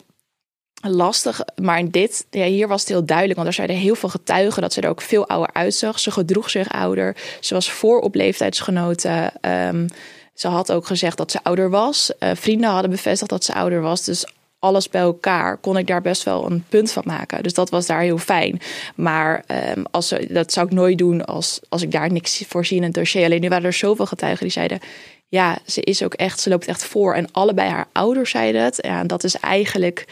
[0.82, 1.42] lastig.
[1.62, 3.36] Maar in dit, ja, hier was het heel duidelijk.
[3.36, 6.00] Want er zeiden heel veel getuigen dat ze er ook veel ouder uitzag.
[6.00, 7.16] Ze gedroeg zich ouder.
[7.40, 9.32] Ze was voor op leeftijdsgenoten.
[9.42, 9.88] Ehm,
[10.34, 12.18] ze had ook gezegd dat ze ouder was.
[12.20, 14.04] Eh, vrienden hadden bevestigd dat ze ouder was.
[14.04, 14.26] Dus
[14.60, 17.44] alles bij elkaar kon ik daar best wel een punt van maken.
[17.44, 18.60] Dus dat was daar heel fijn.
[18.96, 22.78] Maar ehm, als dat zou ik nooit doen als, als ik daar niks voor zie
[22.78, 23.26] in het dossier.
[23.26, 24.80] Alleen nu waren er zoveel getuigen die zeiden
[25.30, 27.14] ja, ze is ook echt, ze loopt echt voor.
[27.14, 28.80] En allebei haar ouders zeiden het.
[28.82, 30.06] Ja, en dat is eigenlijk,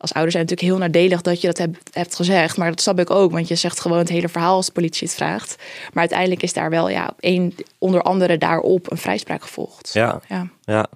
[0.00, 2.56] als ouders zijn natuurlijk heel nadelig dat je dat hebt, hebt gezegd.
[2.56, 5.06] Maar dat snap ik ook, want je zegt gewoon het hele verhaal als de politie
[5.06, 5.56] het vraagt.
[5.92, 9.90] Maar uiteindelijk is daar wel, ja, een, onder andere daarop een vrijspraak gevolgd.
[9.92, 10.48] Ja, Ja.
[10.64, 10.86] ja.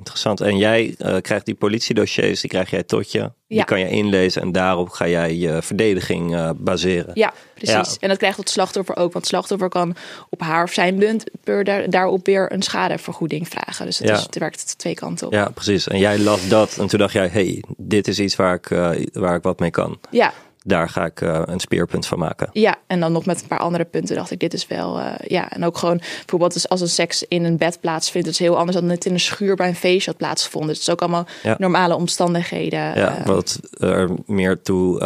[0.00, 0.40] Interessant.
[0.40, 3.32] En jij eh, krijgt die politiedossiers, die krijg jij tot je.
[3.48, 7.10] Die kan je inlezen en daarop ga jij je verdediging eh, baseren.
[7.14, 7.90] Ja, precies.
[7.90, 7.96] Ja.
[8.00, 9.12] En dat krijgt het slachtoffer ook.
[9.12, 9.96] Want het slachtoffer kan
[10.28, 11.24] op haar of zijn punt
[11.64, 13.86] daar, daarop weer een schadevergoeding vragen.
[13.86, 14.14] Dus het, Ja.
[14.14, 15.32] is, het werkt twee kanten op.
[15.32, 15.88] Ja, precies.
[15.88, 18.90] En jij las dat en toen dacht jij, hey, dit is iets waar ik, eh,
[19.12, 19.98] waar ik wat mee kan.
[20.10, 20.32] Ja,
[20.66, 22.48] Daar ga ik eh, een speerpunt van maken.
[22.52, 25.06] Ja, en dan nog met een paar andere punten dacht ik, dit is wel, eh,
[25.28, 25.50] ja.
[25.50, 28.58] En ook gewoon, bijvoorbeeld dus als een seks in een bed plaatsvindt, het is heel
[28.58, 30.70] anders dan het in een schuur bij een feestje had plaatsgevonden.
[30.70, 31.54] Het is ook allemaal Ja.
[31.58, 32.78] normale omstandigheden.
[32.78, 34.98] Ja, eh, wat er meer toe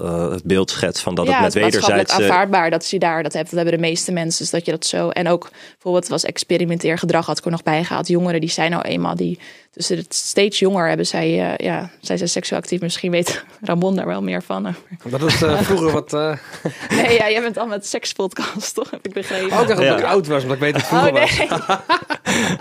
[0.00, 2.32] eh, eh, het beeld schetst van dat ja, het met het is maatschappelijk wederzijds...
[2.32, 3.46] aanvaardbaar dat je daar dat hebt.
[3.50, 5.08] Dat hebben de meeste mensen, dus dat je dat zo.
[5.08, 8.08] En ook bijvoorbeeld was experimenteer gedrag had ik er nog bij gehaald.
[8.08, 9.38] Jongeren die zijn nou eenmaal die,
[9.72, 12.80] dus het steeds jonger hebben zij, eh, ja, zij zijn seksueel actief.
[12.80, 14.74] Misschien weet Ramon daar wel meer van.
[15.04, 16.12] Dat is eh, vroeger wat...
[16.12, 16.36] eh
[17.02, 18.90] Nee, ja, jij bent al met sekspodcast, toch?
[18.90, 19.46] Heb ik begrepen.
[19.50, 19.96] oh, dacht dat Ja.
[19.98, 21.38] ik oud was, omdat ik weet dat het vroeger Oh, was.
[21.38, 21.48] nee.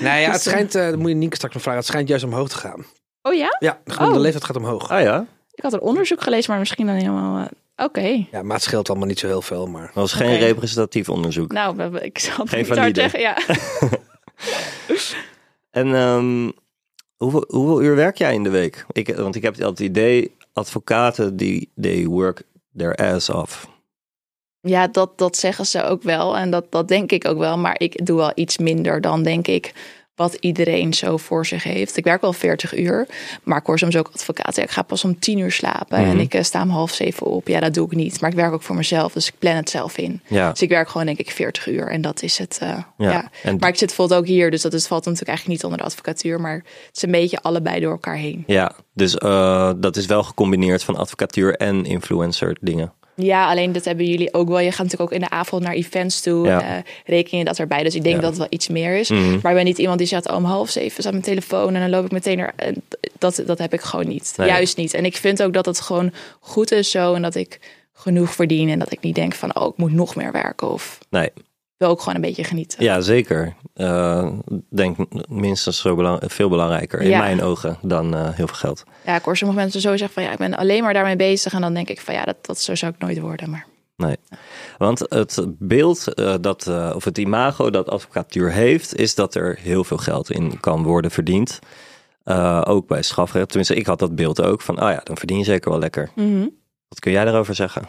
[0.00, 2.08] Nee, ja, het eh, schijnt, eh, dat moet je Nienke straks nog vragen, het schijnt
[2.08, 2.84] juist omhoog te gaan.
[3.22, 3.56] Oh ja?
[3.58, 4.20] Ja, gewoon de Oh.
[4.22, 4.90] leeftijd gaat omhoog.
[4.90, 5.26] Ah ja,
[5.60, 7.38] Ik had een onderzoek gelezen, maar misschien dan helemaal.
[7.76, 8.26] eh, Oké.
[8.30, 9.86] Ja, maar het scheelt allemaal niet zo heel veel, maar...
[9.86, 11.52] dat was geen representatief onderzoek.
[11.52, 13.20] Nou, ik zal het Geen niet hard zeggen.
[13.20, 13.36] Ja.
[15.70, 16.50] En ehm,
[17.16, 18.86] hoeveel, hoeveel uur werk jij in de week?
[18.92, 22.42] Ik, want ik heb altijd het idee, advocaten die they work
[22.76, 23.68] their ass off.
[24.60, 26.36] Ja, dat, dat zeggen ze ook wel.
[26.36, 27.58] En dat, dat denk ik ook wel.
[27.58, 29.74] Maar ik doe wel iets minder dan, denk ik,
[30.20, 31.96] wat iedereen zo voor zich heeft.
[31.96, 33.06] Ik werk wel 40 uur.
[33.42, 34.52] Maar ik hoor soms ook advocaten.
[34.54, 36.00] Ja, ik ga pas om 10 uur slapen.
[36.00, 36.10] Mhm.
[36.10, 37.48] En ik eh, sta om half zeven op.
[37.48, 38.20] Ja, dat doe ik niet.
[38.20, 39.12] Maar ik werk ook voor mezelf.
[39.12, 40.20] Dus ik plan het zelf in.
[40.26, 41.88] Ja, Dus ik werk gewoon, denk ik, 40 uur.
[41.88, 42.58] En dat is het.
[42.60, 43.10] eh, ja.
[43.10, 43.30] ja.
[43.42, 44.50] En, Maar ik zit bijvoorbeeld ook hier.
[44.50, 46.40] Dus dat is, valt natuurlijk eigenlijk niet onder de advocatuur.
[46.40, 48.44] Maar het is een beetje allebei door elkaar heen.
[48.46, 52.92] ja, dus eh, dat is wel gecombineerd van advocatuur en influencer dingen.
[53.14, 54.58] Ja, alleen dat hebben jullie ook wel.
[54.58, 56.46] Je gaat natuurlijk ook in de avond naar events toe.
[56.46, 56.62] Ja.
[56.62, 57.82] eh, reken je dat erbij.
[57.82, 58.20] Dus ik denk Ja.
[58.20, 59.10] dat het wel iets meer is.
[59.10, 59.30] Mhm.
[59.42, 61.80] Maar ik ben niet iemand die zegt oh, om half zeven staat mijn telefoon en
[61.80, 62.54] dan loop ik meteen er.
[63.18, 64.32] Dat, dat heb ik gewoon niet.
[64.36, 64.48] Nee.
[64.48, 64.94] Juist niet.
[64.94, 67.14] En ik vind ook dat het gewoon goed is zo.
[67.14, 67.60] En dat ik
[67.92, 68.68] genoeg verdien.
[68.68, 70.70] En dat ik niet denk van oh, ik moet nog meer werken.
[70.70, 71.30] Of Nee,
[71.80, 72.84] wil ook gewoon een beetje genieten.
[72.84, 73.54] ja, zeker.
[73.74, 74.28] Eh,
[74.70, 74.96] denk
[75.28, 77.18] minstens zo belang, veel belangrijker in Ja.
[77.18, 78.84] mijn ogen dan eh, heel veel geld.
[79.06, 81.52] Ja, ik hoor sommige mensen zo zeggen van ja, ik ben alleen maar daarmee bezig.
[81.52, 83.50] En dan denk ik van ja, dat, dat zo zou ik nooit worden.
[83.50, 83.66] Maar
[83.96, 84.16] Nee.
[84.78, 89.84] Want het beeld eh, dat, of het imago dat advocatuur heeft, is dat er heel
[89.84, 91.58] veel geld in kan worden verdiend.
[92.64, 93.46] Ook bij strafrecht.
[93.48, 96.10] Tenminste, ik had dat beeld ook van, ah ja, dan verdien je zeker wel lekker.
[96.88, 97.82] Wat kun jij daarover zeggen?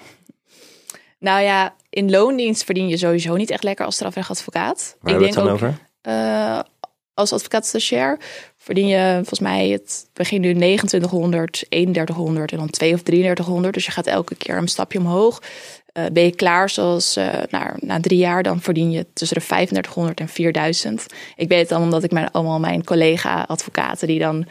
[1.22, 4.98] Nou ja, in loondienst verdien je sowieso niet echt lekker als strafrechtadvocaat.
[5.02, 5.78] Waar hebben we het dan over?
[6.02, 6.60] eh,
[7.14, 8.20] als advocaat stagiair
[8.58, 13.74] verdien je volgens mij het begin nu 2900, 3100 en dan 2 of 3300.
[13.74, 15.42] Dus je gaat elke keer een stapje omhoog.
[15.92, 19.46] Eh, ben je klaar zoals eh, na, na drie jaar, dan verdien je tussen de
[19.46, 21.06] 3500 en 4000.
[21.36, 24.46] Ik weet het dan omdat ik mijn, allemaal mijn collega-advocaten die dan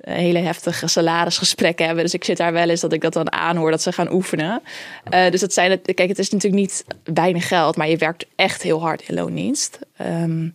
[0.00, 2.04] hele heftige salarisgesprekken hebben.
[2.04, 4.62] Dus ik zit daar wel eens dat ik dat dan aanhoor dat ze gaan oefenen.
[5.04, 5.94] Eh, dus dat zijn het.
[5.94, 9.78] Kijk, het is natuurlijk niet weinig geld, maar je werkt echt heel hard in loondienst.
[9.96, 10.48] Ehm,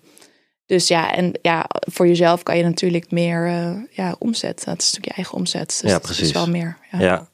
[0.66, 4.66] dus ja, en ja, voor jezelf kan je natuurlijk meer eh, ja, omzet.
[4.66, 5.78] Het is natuurlijk je eigen omzet.
[5.82, 6.24] Dus Ja, precies.
[6.24, 6.78] is wel meer.
[6.92, 7.00] Ja.
[7.00, 7.28] Ja.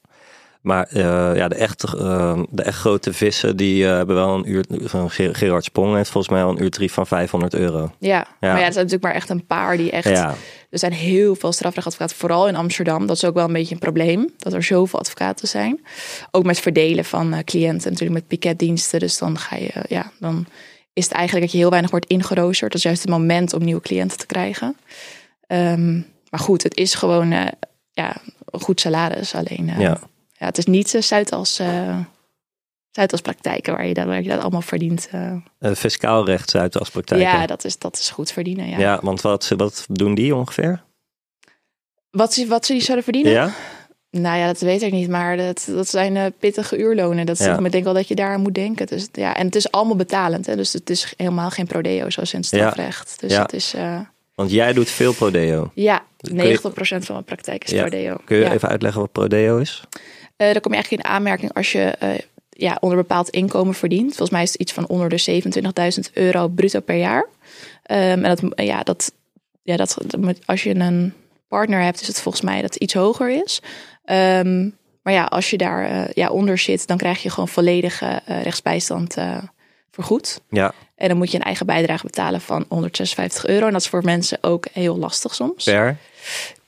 [0.62, 4.50] Maar eh, ja, de echt, eh, de echt grote vissen, die eh, hebben wel een
[4.50, 4.65] uur...
[5.32, 7.91] Gerard Sprong heeft volgens mij al een uurtarief van 500 euro.
[8.00, 8.28] Ja.
[8.39, 10.10] maar ja, er zijn natuurlijk maar echt een paar die echt...
[10.10, 10.36] Ja,
[10.69, 13.08] Er zijn heel veel strafrechtadvocaten, vooral in Amsterdam.
[13.08, 15.80] Dat is ook wel een beetje een probleem, dat er zoveel advocaten zijn.
[16.32, 19.00] Ook met verdelen van cliënten, natuurlijk met piketdiensten.
[19.00, 20.45] Dus dan ga je, ja, dan
[20.93, 22.71] is het eigenlijk dat je heel weinig wordt ingeroosterd.
[22.71, 24.76] Dat is juist het moment om nieuwe cliënten te krijgen.
[25.47, 25.93] Ehm,
[26.30, 27.32] maar goed, het is gewoon
[27.91, 29.36] ja, een goed salaris.
[29.36, 30.00] Alleen, ja.
[30.42, 31.98] Ja, het is niet uh, Zuidas, uh,
[32.92, 35.10] Zuidas praktijken waar je, dat, waar je dat allemaal verdient.
[35.16, 35.34] Uh.
[35.60, 37.28] Uh, fiscaal recht Zuidas praktijken.
[37.28, 38.70] Ja, dat is, dat is goed verdienen.
[38.70, 40.84] Ja, ja want wat, wat doen die ongeveer?
[42.10, 43.32] Wat, ze, wat ze die zouden verdienen?
[43.32, 43.54] Ja?
[44.10, 47.26] Nou ja, dat weet ik niet, maar dat, dat zijn uh, pittige uurlonen.
[47.26, 47.60] Dat ja.
[47.60, 48.88] ik denk wel dat je daar aan moet denken.
[48.88, 50.56] Dus, ja, en het is allemaal betalend, hè?
[50.56, 53.10] dus het is helemaal geen prodeo zoals in het strafrecht.
[53.10, 53.28] Ja.
[53.28, 53.42] Dus ja.
[53.42, 53.76] het is...
[53.76, 54.00] Uh,
[54.36, 55.72] Want jij doet veel prodeo.
[55.76, 56.58] Ja, 90% je...
[56.62, 57.82] van mijn praktijk is ja.
[57.82, 58.18] prodeo.
[58.26, 59.84] Kun je even uitleggen wat prodeo is?
[60.42, 62.10] Uh, dan kom je eigenlijk in aanmerking als je uh,
[62.50, 64.08] ja, onder bepaald inkomen verdient.
[64.08, 65.42] Volgens mij is het iets van onder de
[66.08, 67.22] 27.000 euro bruto per jaar.
[67.24, 69.14] Um, en dat, ja, dat,
[69.64, 69.98] ja, dat,
[70.46, 71.14] als je een
[71.48, 73.62] partner hebt, is het volgens mij dat het iets hoger is.
[74.06, 74.70] Ehm,
[75.02, 78.42] maar ja, als je daar eh, ja, onder zit, dan krijg je gewoon volledige eh,
[78.42, 79.38] rechtsbijstand eh,
[79.92, 80.42] vergoed.
[80.50, 83.66] Ja, En dan moet je een eigen bijdrage betalen van 156 euro.
[83.66, 85.64] En dat is voor mensen ook heel lastig soms.
[85.64, 85.98] per.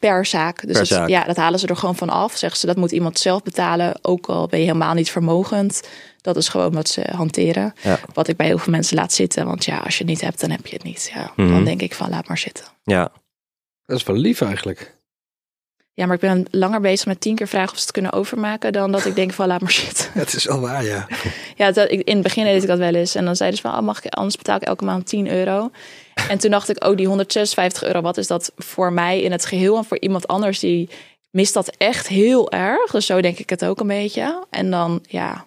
[0.10, 0.56] Per zaak.
[0.62, 1.08] Dus Per dat, zaak.
[1.10, 2.38] Ja, dat halen ze er gewoon van af.
[2.38, 3.94] Zeggen ze dat moet iemand zelf betalen.
[4.02, 5.82] Ook al ben je helemaal niet vermogend.
[6.22, 7.74] Dat is gewoon wat ze hanteren.
[7.82, 8.00] Ja.
[8.14, 9.46] Wat ik bij heel veel mensen laat zitten.
[9.46, 11.12] Want ja, als je het niet hebt, dan heb je het niet.
[11.14, 11.50] Ja, Mhm.
[11.50, 12.66] Dan denk ik van laat maar zitten.
[12.84, 13.12] Ja,
[13.86, 14.96] Dat is wel lief eigenlijk.
[15.94, 18.74] Ja, maar ik ben langer bezig met tien keer vragen of ze het kunnen overmaken.
[18.74, 20.06] Dan dat ik denk van laat maar zitten.
[20.22, 21.08] Het is wel waar, ja.
[21.56, 23.16] Ja, dat, ik, in het begin deed ik dat wel eens.
[23.16, 25.72] En dan zeiden ze van, oh, mag ik, anders betaal ik elke maand 10 euro.
[26.28, 29.46] En toen dacht ik, oh, die 156 euro, wat is dat voor mij in het
[29.46, 29.78] geheel?
[29.78, 30.90] En voor iemand anders, die
[31.32, 32.92] mist dat echt heel erg.
[32.92, 34.46] Dus zo denk ik het ook een beetje.
[34.50, 35.46] En dan, ja,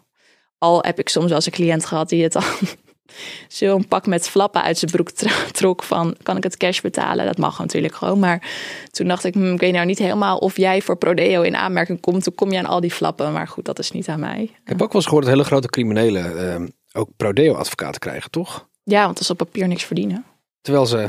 [0.59, 2.43] al heb ik soms wel eens een cliënt gehad die het dan
[3.49, 5.11] zo'n pak met flappen uit zijn broek
[5.53, 7.27] trok van, kan ik het cash betalen?
[7.27, 8.19] Dat mag natuurlijk gewoon.
[8.19, 8.51] Maar
[8.91, 12.01] toen dacht ik, hm, ik weet nou niet helemaal of jij voor Prodeo in aanmerking
[12.01, 12.23] komt.
[12.23, 13.33] Toen kom je aan al die flappen.
[13.33, 14.43] Maar goed, dat is niet aan mij.
[14.43, 18.69] Ik heb ook wel eens gehoord dat hele grote criminelen ehm, ook prodeo-advocaten krijgen, toch?
[18.85, 20.25] Ja, want als ze op papier niks verdienen.
[20.67, 21.09] Terwijl ze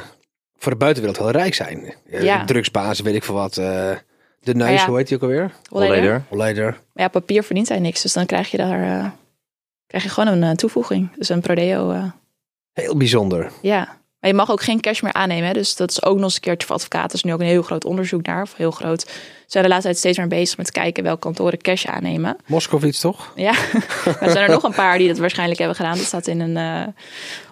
[0.57, 1.93] voor de buitenwereld heel rijk zijn.
[2.11, 2.45] Eh, Ja.
[2.45, 3.57] Drugsbazen, weet ik veel wat.
[3.57, 3.91] eh,
[4.39, 4.87] de neus, ja.
[4.87, 5.51] hoe heet die ook alweer?
[5.69, 6.23] Holleder.
[6.29, 6.65] Holleder.
[6.93, 8.01] Maar ja, papier verdient hij niks.
[8.01, 9.09] Dus dan krijg je daar eh,
[9.87, 11.15] krijg je gewoon een toevoeging.
[11.15, 11.91] Dus een prodeo.
[11.91, 12.03] eh,
[12.73, 13.51] Heel bijzonder.
[13.61, 13.95] ja.
[14.19, 15.47] Maar je mag ook geen cash meer aannemen.
[15.47, 15.53] Hè?
[15.53, 17.09] Dus dat is ook nog eens een keertje voor advocaten.
[17.09, 18.41] Er is nu ook een heel groot onderzoek naar.
[18.41, 19.01] Of heel groot.
[19.01, 19.09] Ze
[19.45, 22.37] zijn de laatste tijd steeds meer bezig met kijken welke kantoren cash aannemen.
[22.45, 23.31] Moskowitz, toch?
[23.35, 23.51] Ja,
[24.05, 25.95] maar er zijn er nog een paar die dat waarschijnlijk hebben gedaan.
[25.97, 26.87] Dat staat in een eh,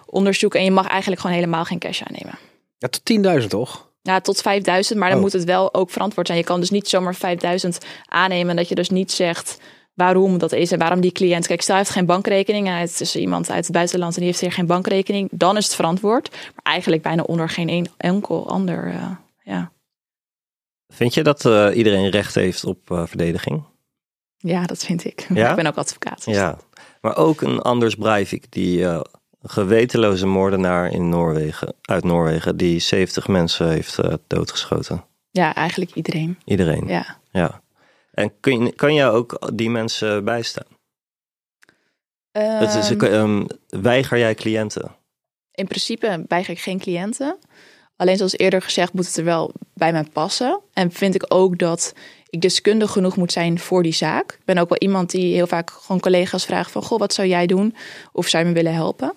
[0.06, 0.54] onderzoek.
[0.54, 2.38] En je mag eigenlijk gewoon helemaal geen cash aannemen.
[2.78, 3.02] Ja, tot
[3.42, 3.90] 10.000 toch?
[4.02, 5.24] Ja, tot 5000, maar dan Oh.
[5.24, 6.38] moet het wel ook verantwoord zijn.
[6.38, 8.56] Je kan dus niet zomaar 5000 aannemen.
[8.56, 9.58] Dat je dus niet zegt
[9.94, 11.46] waarom dat is en waarom die cliënt.
[11.46, 12.66] Kijk, stel hij heeft geen bankrekening.
[12.68, 15.28] en Het is iemand uit het buitenland en die heeft hier geen bankrekening.
[15.32, 16.30] Dan is het verantwoord.
[16.30, 18.86] Maar eigenlijk bijna onder geen een, enkel ander.
[18.86, 19.10] eh,
[19.44, 19.72] ja.
[20.88, 23.62] vind je dat eh, iedereen recht heeft op eh, verdediging?
[24.36, 25.26] ja, dat vind ik.
[25.34, 25.48] Ja?
[25.50, 26.24] Ik ben ook advocaat.
[26.24, 26.58] dus- Ja,
[27.00, 29.00] maar ook een Anders Breivik, die eh,
[29.48, 35.04] gewetenloze moordenaar in Noorwegen, uit Noorwegen, die 70 mensen heeft eh, doodgeschoten.
[35.30, 36.38] ja, eigenlijk iedereen.
[36.44, 36.86] Iedereen.
[36.86, 37.18] Ja.
[37.30, 37.60] Ja.
[38.12, 40.66] En kun je, kan jij ook die mensen bijstaan?
[42.32, 43.44] Het is, Ehm, ehm,
[43.82, 44.94] weiger jij cliënten?
[45.56, 47.38] in principe weiger ik geen cliënten.
[47.96, 50.60] Alleen zoals eerder gezegd moet het er wel bij mij passen.
[50.72, 51.92] En vind ik ook dat
[52.30, 54.32] ik deskundig genoeg moet zijn voor die zaak.
[54.32, 56.82] Ik ben ook wel iemand die heel vaak gewoon collega's vraagt van...
[56.82, 57.74] Goh, wat zou jij doen?
[58.12, 59.12] Of zou je me willen helpen?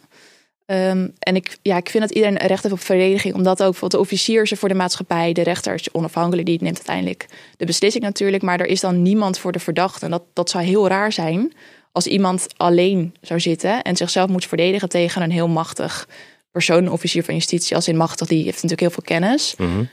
[0.69, 3.33] Ehm, en ik, ja, ik vind dat iedereen recht heeft op verdediging.
[3.33, 5.33] Omdat ook bijvoorbeeld de officier is er voor de maatschappij.
[5.33, 7.25] De rechter is onafhankelijk, die neemt uiteindelijk
[7.57, 8.43] de beslissing natuurlijk.
[8.43, 10.05] Maar er is dan niemand voor de verdachte.
[10.05, 11.53] En dat, dat zou heel raar zijn
[11.91, 13.81] als iemand alleen zou zitten...
[13.81, 16.07] en zichzelf moet verdedigen tegen een heel machtig
[16.51, 19.55] persoon, een officier van justitie, als in machtig, die heeft natuurlijk heel veel kennis.
[19.57, 19.83] Mhm.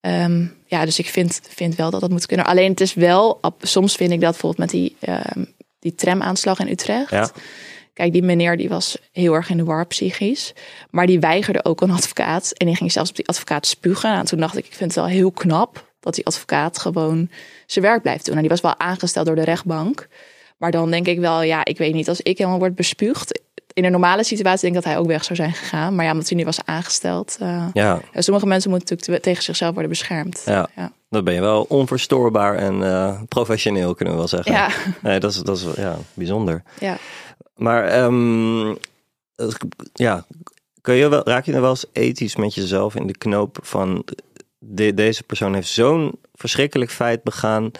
[0.00, 2.46] Ehm, ja, dus ik vind, vind wel dat dat moet kunnen.
[2.46, 5.44] Alleen het is wel, soms vind ik dat bijvoorbeeld met die, ehm,
[5.78, 7.10] die tramaanslag in Utrecht.
[7.10, 7.30] Ja.
[7.96, 10.52] Kijk, die meneer die was heel erg in de war psychisch.
[10.90, 12.52] Maar die weigerde ook een advocaat.
[12.52, 14.14] En die ging zelfs op die advocaat spugen.
[14.14, 17.30] En toen dacht ik, ik vind het wel heel knap dat die advocaat gewoon
[17.66, 18.34] zijn werk blijft doen.
[18.34, 20.08] En die was wel aangesteld door de rechtbank.
[20.56, 23.40] Maar dan denk ik wel, ja, ik weet niet, als ik helemaal word bespuugd.
[23.72, 25.94] In een normale situatie denk ik dat hij ook weg zou zijn gegaan.
[25.94, 27.36] Maar ja, omdat hij nu was aangesteld.
[27.40, 30.42] eh, Ja, sommige mensen moeten natuurlijk te- tegen zichzelf worden beschermd.
[30.46, 30.68] Ja.
[30.76, 30.92] ja.
[31.10, 34.52] dan ben je wel onverstoorbaar en eh, professioneel, kunnen we wel zeggen.
[34.52, 34.68] Ja,
[35.02, 36.62] Nee, dat is, dat is ja, bijzonder.
[36.80, 36.96] ja.
[37.56, 38.74] Maar ehm,
[39.36, 40.26] het- ja,
[40.80, 44.04] kun je wel, raak je dan wel eens ethisch met jezelf in de knoop van
[44.58, 47.70] de- deze persoon heeft zo'n verschrikkelijk feit begaan.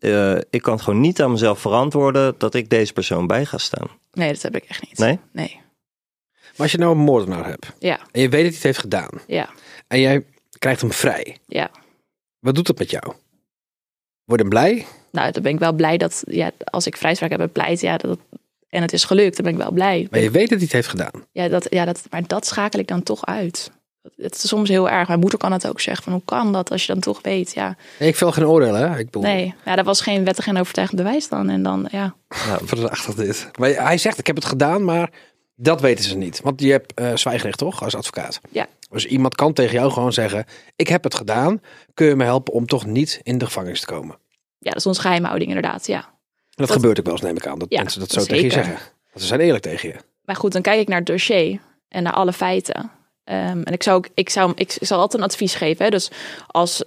[0.00, 3.58] Eh, ik kan het gewoon niet aan mezelf verantwoorden dat ik deze persoon bij ga
[3.58, 3.88] staan.
[4.12, 4.98] Nee, dat heb ik echt niet.
[4.98, 5.18] Nee?
[5.32, 5.60] Nee.
[6.34, 8.78] Maar als je nou een moordenaar hebt Ja, en je weet dat hij het heeft
[8.78, 9.48] gedaan ja,
[9.88, 10.24] en jij
[10.58, 11.70] krijgt hem vrij, ja.
[12.38, 13.12] wat doet dat met jou?
[14.24, 14.86] Word je blij?
[15.10, 18.18] Nou, dan ben ik wel blij dat, ja, als ik vrijspraak heb bepleit, ja, dat,
[18.74, 20.06] en het is gelukt, dan ben ik wel blij.
[20.10, 21.26] Maar je weet dat hij het heeft gedaan.
[21.32, 23.70] Ja, dat, ja dat, maar dat schakel ik dan toch uit.
[24.16, 25.08] Het is soms heel erg.
[25.08, 26.04] Mijn moeder kan het ook zeggen.
[26.04, 27.54] Van, hoe kan dat als je dan toch weet?
[27.54, 28.98] Ja, Nee, ik vel geen oordeel, hè?
[28.98, 29.54] Ik bedoel, nee.
[29.64, 31.48] Ja, dat was geen wettig en overtuigend bewijs dan.
[31.48, 32.14] En dan, ja.
[32.66, 33.50] Prachtig dit.
[33.58, 35.10] Maar hij zegt, ik heb het gedaan, maar
[35.54, 36.40] dat weten ze niet.
[36.40, 38.40] Want je hebt eh zwijgrecht, toch, als advocaat?
[38.50, 38.66] Ja.
[38.90, 40.44] Dus iemand kan tegen jou gewoon zeggen,
[40.76, 41.60] ik heb het gedaan.
[41.94, 44.16] Kun je me helpen om toch niet in de gevangenis te komen?
[44.58, 46.13] ja, dat is onze geheimhouding inderdaad, ja.
[46.56, 47.58] En dat, Dat- gebeurt ook wel eens, neem ik aan.
[47.58, 48.74] Dat Ja, mensen dat zo tegen je zeggen.
[48.74, 49.94] Want ze zijn eerlijk tegen je.
[50.24, 52.90] Maar goed, dan kijk ik naar het dossier en naar alle feiten.
[53.24, 55.84] Ehm, en ik zou, ook, ik, zou, ik zal altijd een advies geven.
[55.84, 55.90] Hè?
[55.90, 56.10] Dus
[56.46, 56.82] als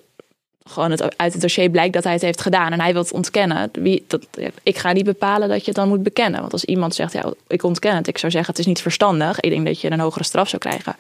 [0.63, 3.12] gewoon het, uit het dossier blijkt dat hij het heeft gedaan en hij wil het
[3.12, 4.27] ontkennen, wie, dat,
[4.63, 6.39] ik ga niet bepalen dat je het dan moet bekennen.
[6.39, 9.39] Want als iemand zegt, ja, ik ontken het, ik zou zeggen, het is niet verstandig.
[9.39, 10.95] Ik denk dat je een hogere straf zou krijgen.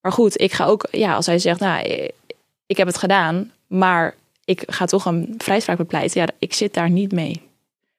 [0.00, 1.86] Maar goed, ik ga ook, ja, als hij zegt, nou,
[2.66, 6.20] ik heb het gedaan, maar ik ga toch een vrijspraak bepleiten.
[6.20, 7.42] Ja, ik zit daar niet mee.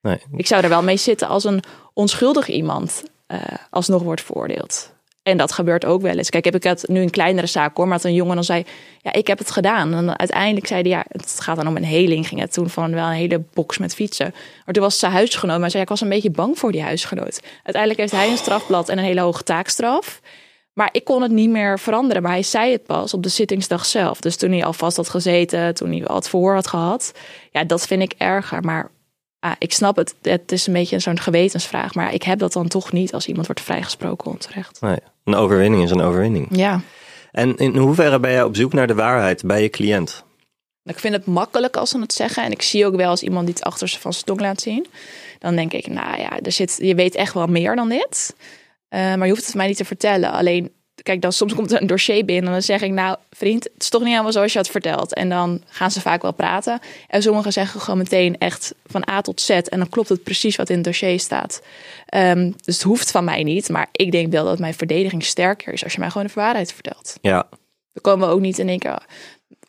[0.02, 0.18] Nee.
[0.36, 4.98] Ik zou er wel mee zitten als een onschuldig iemand eh, alsnog wordt veroordeeld.
[5.24, 6.30] En dat gebeurt ook wel eens.
[6.30, 8.64] Kijk, heb ik het nu een kleinere zaak hoor, maar dat een jongen dan zei,
[9.02, 9.94] ja, ik heb het gedaan.
[9.94, 12.28] En uiteindelijk zei hij, ja, het gaat dan om een heling.
[12.28, 14.34] Ging het toen van wel een hele box met fietsen.
[14.66, 17.40] Maar toen was zijn huisgenoot, maar zei, ik was een beetje bang voor die huisgenoot.
[17.54, 20.22] Uiteindelijk heeft hij een strafblad en een hele hoge taakstraf.
[20.74, 22.22] Maar ik kon het niet meer veranderen.
[22.22, 24.20] Maar hij zei het pas op de zittingsdag zelf.
[24.20, 27.14] Dus toen hij alvast had gezeten, toen hij al het verhoor had gehad.
[27.52, 28.62] Ja, dat vind ik erger.
[28.64, 28.92] Maar
[29.40, 30.16] ah, ik snap het.
[30.22, 31.94] Het is een beetje zo'n gewetensvraag.
[31.94, 34.82] Maar ik heb dat dan toch niet als iemand wordt vrijgesproken onterecht.
[34.82, 34.98] Nee.
[35.24, 36.48] Een overwinning is een overwinning.
[36.52, 36.82] Ja.
[37.32, 40.24] En in hoeverre ben jij op zoek naar de waarheid bij je cliënt?
[40.84, 42.44] Ik vind het makkelijk als ze het zeggen.
[42.44, 44.88] En ik zie ook wel als iemand die het achter van zijn tong laat zien.
[45.40, 48.36] Dan denk ik, nou ja, er zit, je weet echt wel meer dan dit.
[48.90, 50.32] Uh, maar je hoeft het mij niet te vertellen.
[50.32, 50.72] Alleen
[51.04, 53.84] kijk, dan soms komt er een dossier binnen en dan zeg ik, nou vriend, het
[53.84, 55.14] is toch niet helemaal zoals je had verteld.
[55.14, 56.80] En dan gaan ze vaak wel praten.
[57.08, 59.50] En sommigen zeggen gewoon meteen echt van A tot Z.
[59.50, 61.62] En dan klopt het precies wat in het dossier staat.
[62.16, 63.70] Um, dus het hoeft van mij niet.
[63.70, 66.74] Maar ik denk wel dat mijn verdediging sterker is als je mij gewoon de waarheid
[66.74, 67.18] vertelt.
[67.22, 67.48] Ja.
[67.94, 69.04] Dan komen we ook niet in één keer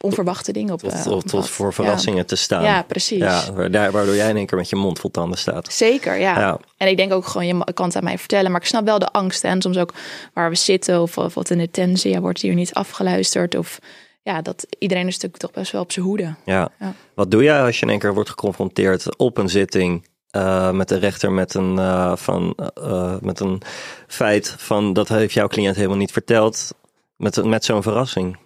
[0.01, 0.81] onverwachte dingen op.
[0.81, 2.25] Tot, tot, tot voor verrassingen ja.
[2.25, 2.63] te staan.
[2.63, 3.19] Ja, precies.
[3.19, 5.73] Ja, waardoor jij in één keer met je mond vol tanden staat.
[5.73, 6.39] Zeker, ja.
[6.39, 6.59] Ja.
[6.77, 8.99] En ik denk ook gewoon, je kan het aan mij vertellen, maar ik snap wel
[8.99, 9.45] de angst.
[9.45, 9.95] En soms ook
[10.35, 13.55] waar we zitten, of, of wat in de tensie, ja, wordt hier niet afgeluisterd.
[13.55, 13.79] Of
[14.23, 16.35] ja, dat iedereen is natuurlijk toch best wel op zijn hoede.
[16.45, 16.69] Ja.
[16.79, 16.95] Ja.
[17.15, 20.89] Wat doe jij als je in één keer wordt geconfronteerd op een zitting eh, met
[20.89, 23.63] de rechter met een, eh, van, eh, met een
[24.07, 26.75] feit van dat heeft jouw cliënt helemaal niet verteld
[27.17, 28.39] met, met zo'n verrassing?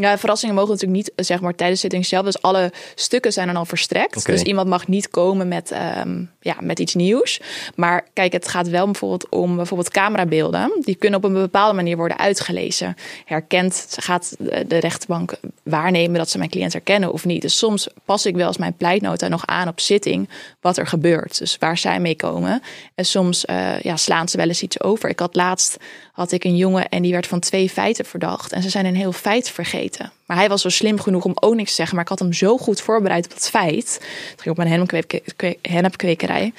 [0.00, 2.24] Ja, verrassingen mogen natuurlijk niet, zeg maar, tijdens de zitting zelf.
[2.24, 4.26] Dus alle stukken zijn dan al verstrekt.
[4.26, 7.40] Dus iemand mag niet komen met, ehm, ja, met iets nieuws.
[7.74, 10.72] Maar kijk, het gaat wel bijvoorbeeld om bijvoorbeeld camerabeelden.
[10.80, 12.96] Die kunnen op een bepaalde manier worden uitgelezen.
[13.24, 17.42] Herkent, gaat de de rechtbank waarnemen dat ze mijn cliënt herkennen of niet.
[17.42, 20.28] Dus soms pas ik wel eens mijn pleitnota nog aan op zitting
[20.60, 21.38] wat er gebeurt.
[21.38, 22.62] Dus waar zij mee komen.
[22.94, 25.08] En soms eh, ja, slaan ze wel eens iets over.
[25.08, 25.76] Ik had laatst
[26.20, 28.52] had ik een jongen en die werd van twee feiten verdacht.
[28.52, 30.12] En ze zijn een heel feit vergeten.
[30.26, 31.94] Maar hij was zo slim genoeg om ook niks te zeggen.
[31.94, 33.94] Maar ik had hem zo goed voorbereid op dat feit.
[34.30, 36.52] Het ging op mijn hennepkwe- kwe- hennepkwekerij.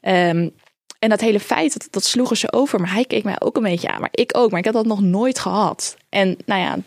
[0.00, 0.48] Ehm,
[0.98, 2.80] en dat hele feit, dat, dat sloegen ze over.
[2.80, 4.00] Maar hij keek mij ook een beetje aan.
[4.00, 4.50] Maar ik ook.
[4.50, 5.96] Maar ik had dat nog nooit gehad.
[6.08, 6.78] En nou ja,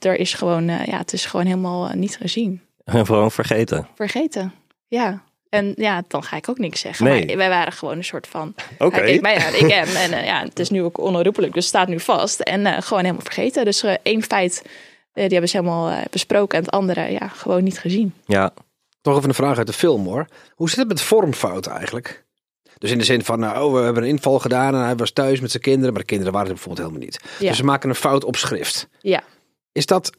[0.00, 2.60] er is gewoon, eh, ja, het is gewoon helemaal eh, niet gezien.
[2.86, 3.88] Gewoon vergeten.
[3.94, 4.52] Vergeten.
[4.88, 5.22] Ja.
[5.50, 7.04] En ja, dan ga ik ook niks zeggen.
[7.04, 7.26] Nee.
[7.26, 8.54] Maar wij waren gewoon een soort van.
[8.78, 8.96] Oké.
[8.96, 9.88] Hij keek mij aan, ik hem.
[9.96, 12.40] En eh, ja, het is nu ook onherroepelijk, dus het staat nu vast.
[12.40, 13.64] En eh, gewoon helemaal vergeten.
[13.64, 14.62] Dus eh, één feit,
[15.12, 16.58] die hebben ze helemaal besproken.
[16.58, 18.14] En het andere, ja, gewoon niet gezien.
[18.26, 18.52] Ja,
[19.00, 20.26] Toch even een vraag uit de film hoor.
[20.54, 22.26] Hoe zit het met vormfouten eigenlijk?
[22.78, 25.10] Dus in de zin van, nou, oh, we hebben een inval gedaan en hij was
[25.10, 27.20] thuis met zijn kinderen, maar de kinderen waren er bijvoorbeeld helemaal niet.
[27.38, 27.48] Ja.
[27.48, 28.88] Dus ze maken een fout op schrift.
[29.00, 29.22] Ja.
[29.72, 30.10] Is dat,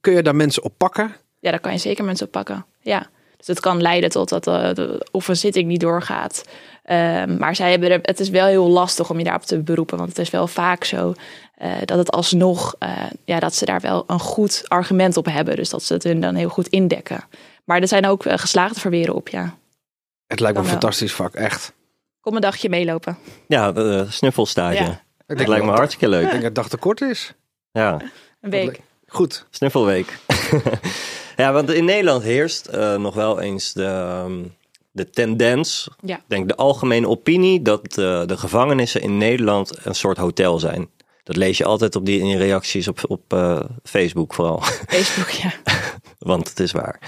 [0.00, 1.16] kun je daar mensen op pakken?
[1.40, 2.66] Ja, daar kan je zeker mensen op pakken.
[2.80, 3.10] Ja.
[3.44, 6.44] Dus het kan leiden tot dat eh, de, of een zitting niet doorgaat.
[6.84, 9.96] Ehm, maar zij hebben er, het is wel heel lastig om je daarop te beroepen.
[9.96, 11.14] Want het is wel vaak zo
[11.54, 12.90] eh, dat het alsnog, eh,
[13.24, 15.56] ja, dat ze daar wel een goed argument op hebben.
[15.56, 17.24] Dus dat ze het hun dan heel goed indekken.
[17.64, 19.56] Maar er zijn ook geslaagde verweren op, ja.
[20.26, 21.72] Het lijkt me een fantastisch vak, echt.
[22.20, 23.18] Kom een dagje meelopen.
[23.48, 24.82] ja de snuffelstage.
[24.82, 25.02] Ja.
[25.26, 26.22] Ik Dat lijkt me hartstikke Ik leuk.
[26.22, 27.32] denk dat het dag te kort is.
[27.72, 28.00] Ja,
[28.40, 28.80] Een week.
[29.06, 29.46] Goed.
[29.50, 30.18] snuffelweek.
[31.36, 34.42] ja, want in Nederland heerst eh, nog wel eens de, ehm,
[34.90, 36.16] de tendens, Ja.
[36.16, 40.90] ik denk de algemene opinie, dat eh, de gevangenissen in Nederland een soort hotel zijn.
[41.22, 45.52] Dat lees je altijd op die in reacties op, op eh, Facebook vooral, Facebook, ja.
[46.18, 47.00] want het is waar.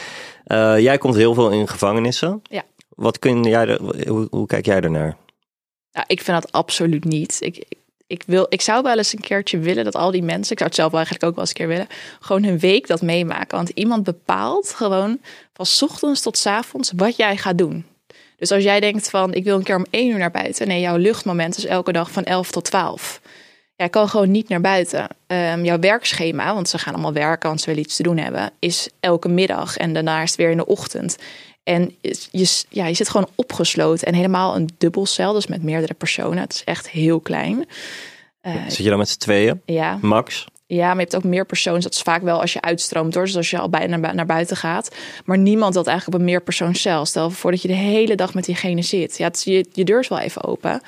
[0.81, 2.43] Jij komt heel veel in gevangenissen.
[2.43, 2.63] Ja.
[2.89, 5.17] Wat kun jij hoe, hoe kijk jij ernaar?
[5.91, 7.37] Ja, ik vind dat absoluut niet.
[7.41, 10.53] Ik, ik, ik, wil, ik zou wel eens een keertje willen dat al die mensen,
[10.53, 11.87] ik zou het zelf eigenlijk ook wel eens een keer willen,
[12.21, 13.57] gewoon hun week dat meemaken.
[13.57, 15.19] Want iemand bepaalt gewoon
[15.53, 17.85] van ochtends tot 's avonds wat jij gaat doen.
[18.37, 20.69] Dus als jij denkt van ik wil een keer om één uur naar buiten.
[20.69, 23.21] Nee, jouw luchtmoment is elke dag van 11 tot 12.
[23.77, 25.09] Jij kan gewoon niet naar buiten.
[25.27, 28.51] Ehm, jouw werkschema, want ze gaan allemaal werken, want ze willen iets te doen hebben,
[28.59, 31.17] is elke middag en daarna is het weer in de ochtend.
[31.67, 31.95] En
[32.31, 36.39] je, ja, je zit gewoon opgesloten en helemaal een dubbelcel, dus met meerdere personen.
[36.39, 37.67] Het is echt heel klein.
[38.41, 40.45] Eh, Zit je dan met z'n tweeën, ja, max?
[40.67, 41.81] ja, maar je hebt ook meer personen.
[41.81, 43.25] Dat is vaak wel als je uitstroomt hoor.
[43.25, 44.97] Dus als je al bijna naar, buiten gaat.
[45.25, 47.05] Maar niemand dat eigenlijk op een meerpersoonscel.
[47.05, 49.17] Stel voor dat je de hele dag met diegene zit.
[49.17, 50.81] Ja, het je, je deur is wel even open.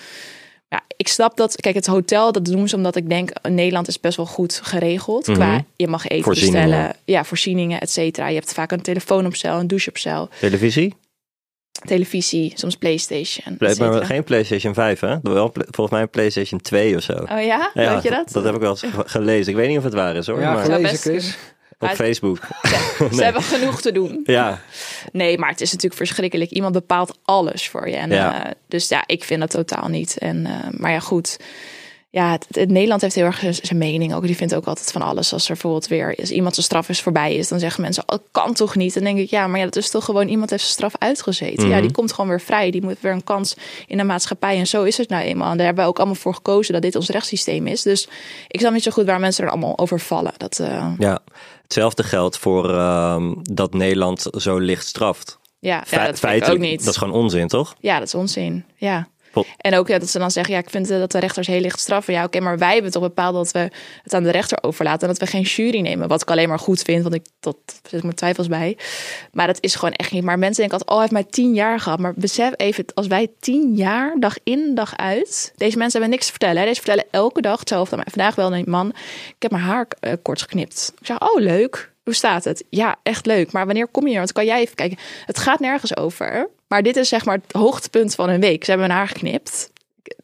[0.68, 1.56] Ja, ik snap dat.
[1.56, 3.30] Kijk, het hotel, dat doen ze omdat ik denk...
[3.48, 5.24] Nederland is best wel goed geregeld.
[5.24, 6.68] Qua, je mag eten Voorzieningen.
[6.68, 6.96] bestellen.
[7.04, 8.28] Ja, voorzieningen, et cetera.
[8.28, 10.28] Je hebt vaak een telefoon op cel, een douche op cel.
[10.40, 10.94] Televisie?
[11.86, 15.16] Televisie, soms Playstation, et Maar geen PlayStation 5, hè?
[15.22, 17.12] Wel, volgens mij een PlayStation 2 2 of zo.
[17.12, 18.32] Oh ja, weet je dat?
[18.32, 19.52] Dat heb ik wel eens ge- gelezen.
[19.52, 20.40] Ik weet niet of het waar is hoor.
[20.40, 21.36] Ja, maar, gelezen Chris.
[21.78, 22.38] Op Facebook.
[23.14, 24.20] Ze hebben genoeg te doen.
[24.24, 24.60] Ja,
[25.12, 26.50] Nee, maar het is natuurlijk verschrikkelijk.
[26.50, 27.96] Iemand bepaalt alles voor je.
[27.96, 28.44] En, Ja.
[28.46, 30.18] eh, dus ja, ik vind dat totaal niet.
[30.18, 31.36] En, eh, maar ja, goed.
[32.10, 34.26] Ja, het, het- Nederland heeft heel erg zijn- mening ook.
[34.26, 35.32] Die vindt ook altijd van alles.
[35.32, 38.54] Als er bijvoorbeeld weer iemand zijn straf is voorbij is, dan zeggen mensen: Oh, kan
[38.54, 38.94] toch niet?
[38.94, 41.68] Dan denk ik, ja, maar ja, dat is toch gewoon iemand heeft zijn straf uitgezeten.
[41.68, 42.70] Ja, die komt gewoon weer vrij.
[42.70, 43.56] Die moet weer een kans
[43.86, 44.58] in de maatschappij.
[44.58, 45.50] En zo is het nou eenmaal.
[45.50, 47.82] En daar hebben we ook allemaal voor gekozen dat dit ons rechtssysteem is.
[47.82, 48.08] Dus
[48.48, 50.32] ik snap niet zo goed waar mensen er allemaal over vallen.
[50.36, 51.18] Dat, eh, ja.
[51.62, 55.38] Hetzelfde geldt voor ehm, dat Nederland zo licht straft.
[55.60, 56.78] ja, ja, dat feitelijk, ook niet.
[56.84, 57.74] Dat is gewoon onzin, toch?
[57.80, 58.64] Ja, dat is onzin.
[58.76, 59.08] Ja.
[59.56, 61.80] En ook ja, dat ze dan zeggen, ja, ik vind dat de rechters heel licht
[61.80, 62.12] straffen.
[62.12, 63.70] Ja, oké, maar wij hebben toch bepaald dat we
[64.02, 66.08] het aan de rechter overlaten en dat we geen jury nemen.
[66.08, 67.56] Wat ik alleen maar goed vind, want ik dat
[67.88, 68.76] zit mijn twijfels bij.
[69.32, 70.24] Maar dat is gewoon echt niet.
[70.24, 71.98] Maar mensen denken altijd, oh, hij heeft maar tien jaar gehad.
[71.98, 75.52] Maar besef even, als wij tien jaar, dag in, dag uit.
[75.56, 76.58] Deze mensen hebben niks te vertellen.
[76.60, 76.64] Hè?
[76.64, 77.96] Deze vertellen elke dag hetzelfde.
[77.96, 78.88] Maar vandaag wel een man,
[79.28, 80.92] ik heb mijn haar eh, kort geknipt.
[81.00, 81.92] Ik zeg, oh, leuk.
[82.04, 82.64] Hoe staat het?
[82.70, 83.52] Ja, echt leuk.
[83.52, 84.18] Maar wanneer kom je er?
[84.18, 84.98] Want kan jij even kijken.
[85.26, 86.48] Het gaat nergens over.
[86.68, 88.64] Maar dit is zeg maar het hoogtepunt van hun week.
[88.64, 89.70] Ze hebben hun haar geknipt.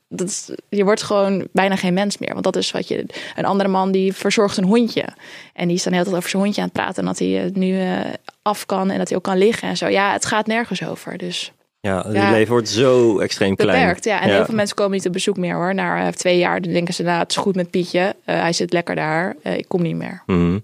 [0.09, 2.33] Dat is, je wordt gewoon bijna geen mens meer.
[2.33, 3.07] Want dat is wat je.
[3.37, 5.05] Een andere man die verzorgt een hondje.
[5.53, 6.97] En die is dan heel tijd over zijn hondje aan het praten.
[7.03, 7.99] En dat hij het nu eh,
[8.43, 8.91] af kan.
[8.91, 9.89] En dat hij ook kan liggen en zo.
[9.89, 11.19] Ja, het gaat nergens over.
[11.19, 12.31] Dus Ja, Ja.
[12.31, 13.79] leven wordt zo extreem klein.
[13.81, 14.05] beperkt.
[14.05, 14.21] Ja.
[14.21, 15.75] En heel veel mensen komen niet op bezoek meer hoor.
[15.75, 18.15] Na eh, twee jaar dan denken ze, nou, het is goed met Pietje.
[18.25, 19.37] Eh, hij zit lekker daar.
[19.43, 20.23] Eh, ik kom niet meer.
[20.27, 20.59] Mhm.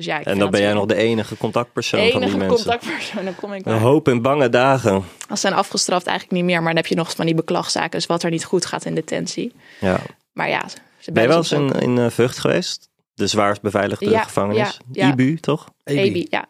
[0.00, 2.46] Dus ja, ik En dan ben jij nog de enige contactpersoon de van die enige
[2.46, 2.64] mensen.
[2.64, 3.24] contactpersoon.
[3.24, 4.94] Dan kom ik Een hoop en bange dagen.
[4.94, 6.58] Als ze zijn afgestraft eigenlijk niet meer.
[6.62, 7.90] Maar dan heb je nog van die beklagzaken.
[7.90, 9.52] Dus wat er niet goed gaat in detentie.
[9.80, 10.00] Ja.
[10.32, 10.62] Maar ja,
[10.98, 12.88] ze Ben je wel eens in, in eh, Vught geweest?
[13.14, 14.80] De zwaarst beveiligde Ja, gevangenis?
[14.92, 15.12] ja, ja.
[15.12, 15.68] IBU, toch?
[15.84, 16.46] EBI, ja.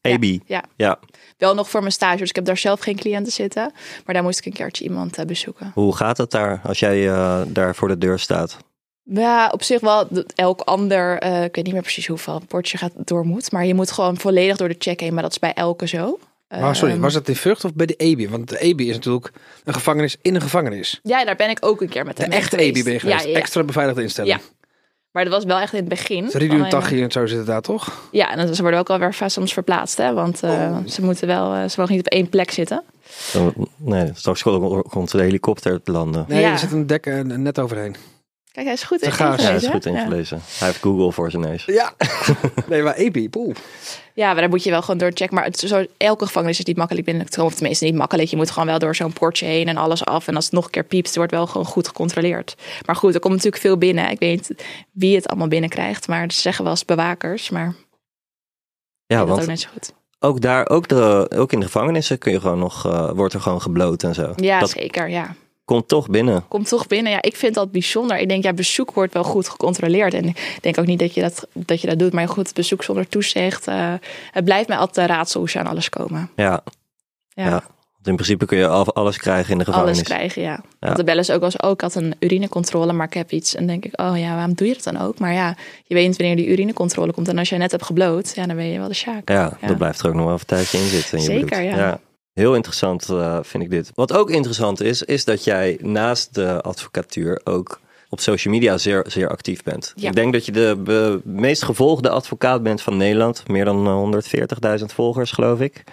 [0.00, 0.40] EBI.
[0.46, 0.64] Ja.
[0.76, 0.98] Ja.
[1.38, 3.72] Wel nog voor mijn stage, dus ik heb daar zelf geen cliënten zitten.
[4.04, 5.70] Maar daar moest ik een keertje iemand eh, bezoeken.
[5.74, 8.56] Hoe gaat het daar als jij eh, daar voor de deur staat?
[9.04, 10.08] Ja, op zich wel.
[10.34, 13.52] Elk ander, eh, ik weet niet meer precies hoeveel bordje gaat door moet.
[13.52, 15.14] Maar je moet gewoon volledig door de check heen.
[15.14, 16.18] Maar dat is bij elke zo.
[16.60, 18.28] Maar sorry, Ehm, was dat in Vught of bij de EBI?
[18.28, 19.32] Want de EBI is natuurlijk
[19.64, 21.00] een gevangenis in een gevangenis.
[21.02, 22.68] Ja, daar ben ik ook een keer met De hem echte geweest.
[22.70, 23.20] EBI ben je geweest.
[23.20, 23.38] Ja, ja, ja.
[23.40, 24.34] Extra beveiligde instelling.
[24.34, 24.40] Ja.
[25.10, 26.28] Maar dat was wel echt in het begin.
[26.32, 28.08] Ridu Alleen Taghi en zo zitten daar toch?
[28.10, 29.96] Ja, en ze worden ook alweer vast soms verplaatst.
[29.98, 30.12] Hè?
[30.14, 32.82] Want eh, ze moeten wel, eh, ze mogen niet op één plek zitten.
[33.32, 34.42] Dan- Nee, straks
[34.88, 36.24] komt de helikopter te landen.
[36.28, 36.52] Nee, Ja.
[36.52, 37.96] er zit een dek net overheen.
[38.52, 39.42] Kijk, hij is goed in gaas.
[39.42, 39.84] Ja, dat is ingelezen, goed?
[39.84, 39.90] Ja.
[39.90, 40.40] ingelezen.
[40.58, 41.64] Hij heeft Google voor zijn neus.
[41.64, 41.92] Ja.
[42.68, 43.54] nee, maar EBI, poeh.
[44.14, 45.34] Ja, maar daar moet je wel gewoon door checken.
[45.34, 47.50] Maar het, zo, elke gevangenis is niet makkelijk binnen te komen.
[47.50, 48.28] Of tenminste niet makkelijk.
[48.28, 50.28] Je moet gewoon wel door zo'n poortje heen en alles af.
[50.28, 52.54] En als het nog een keer piept, wordt wel gewoon goed gecontroleerd.
[52.86, 54.10] Maar goed, er komt natuurlijk veel binnen.
[54.10, 56.08] Ik weet niet wie het allemaal binnenkrijgt.
[56.08, 57.50] Maar ze zeggen wel eens bewakers.
[57.50, 57.74] Maar
[59.06, 59.92] Ja, dat ook want net zo goed.
[60.18, 63.40] ook daar, ook, de, ook in de gevangenissen kun je gewoon nog, eh, wordt er
[63.40, 64.32] gewoon gebloot en zo.
[64.36, 65.08] Ja, dat zeker.
[65.08, 65.34] Ja.
[65.72, 66.44] Komt toch binnen.
[66.48, 67.12] Komt toch binnen.
[67.12, 68.18] Ja, ik vind dat bijzonder.
[68.18, 70.14] Ik denk, ja, bezoek wordt wel goed gecontroleerd.
[70.14, 72.12] En ik denk ook niet dat je dat, dat, je dat doet.
[72.12, 73.66] Maar goed, bezoek zonder toezicht.
[73.66, 73.92] eh,
[74.30, 76.30] het blijft mij altijd raadsel hoe ze aan alles komen.
[76.36, 76.62] Ja,
[77.34, 77.44] Ja.
[77.44, 77.50] Ja,
[77.92, 79.96] want in principe kun je al- alles krijgen in de gevangenis.
[79.96, 80.60] alles krijgen, ja.
[80.80, 83.30] Want de bellen ze ook wel eens, oh, ik had een urinecontrole, maar ik heb
[83.30, 83.54] iets.
[83.54, 85.18] En denk ik, oh ja, waarom doe je dat dan ook?
[85.18, 87.28] Maar ja, je weet niet wanneer die urinecontrole komt.
[87.28, 89.28] En als jij net hebt gebloot, ja, dan ben je wel de sjaak.
[89.28, 89.66] Ja, Ja.
[89.66, 91.18] dat blijft er ook nog wel een tijdje in zitten.
[91.18, 92.00] In je Zeker, ja.
[92.34, 93.90] Heel interessant eh, vind ik dit.
[93.94, 99.04] Wat ook interessant is, is dat jij naast de advocatuur ook op social media zeer,
[99.08, 99.92] zeer actief bent.
[99.96, 100.08] Ja.
[100.08, 103.48] Ik denk dat je de be- meest gevolgde advocaat bent van Nederland.
[103.48, 105.84] Meer dan eh, 140.000 volgers, geloof ik.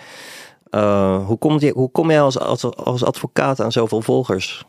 [0.69, 4.65] Eh, hoe, kom je, hoe kom jij als, als, als advocaat aan zoveel volgers?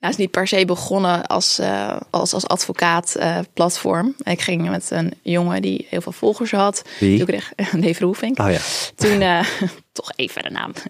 [0.00, 4.14] Nou, is niet per se begonnen als, eh, als, als advocaat eh, platform.
[4.22, 6.82] Ik ging met een jongen die heel veel volgers had.
[7.00, 7.16] Wie?
[7.18, 7.52] Toen kreeg
[7.84, 8.38] Dave Roefink.
[8.38, 8.58] Oh ja.
[8.94, 9.46] Toen, eh,
[9.92, 10.72] toch even de naam.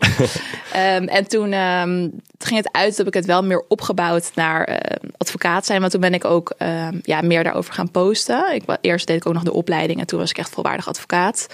[0.72, 2.08] Ehm, en toen, ehm,
[2.38, 4.80] ging het uit, heb ik het wel meer opgebouwd naar
[5.16, 5.80] advocaat zijn.
[5.80, 8.54] Maar toen ben ik ook ehm, ja, meer daarover gaan posten.
[8.54, 11.46] Ik, eerst deed ik ook nog de opleiding en toen was ik echt volwaardig advocaat.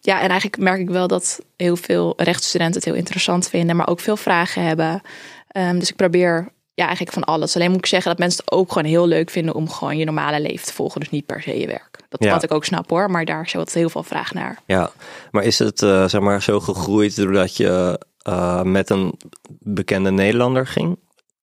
[0.00, 3.88] Ja, en eigenlijk merk ik wel dat heel veel rechtsstudenten het heel interessant vinden, maar
[3.88, 5.02] ook veel vragen hebben.
[5.50, 7.54] Ehm, dus ik probeer ja, eigenlijk van alles.
[7.54, 10.04] Alleen moet ik zeggen dat mensen het ook gewoon heel leuk vinden om gewoon je
[10.04, 11.00] normale leven te volgen.
[11.00, 11.98] Dus niet per se je werk.
[12.08, 12.30] Dat Ja.
[12.32, 14.58] wat ik ook snap hoor, maar daar is wat heel veel vraag naar.
[14.66, 14.90] Ja,
[15.30, 19.14] maar is het eh, zeg maar zo gegroeid doordat je eh, met een
[19.48, 20.98] bekende Nederlander ging?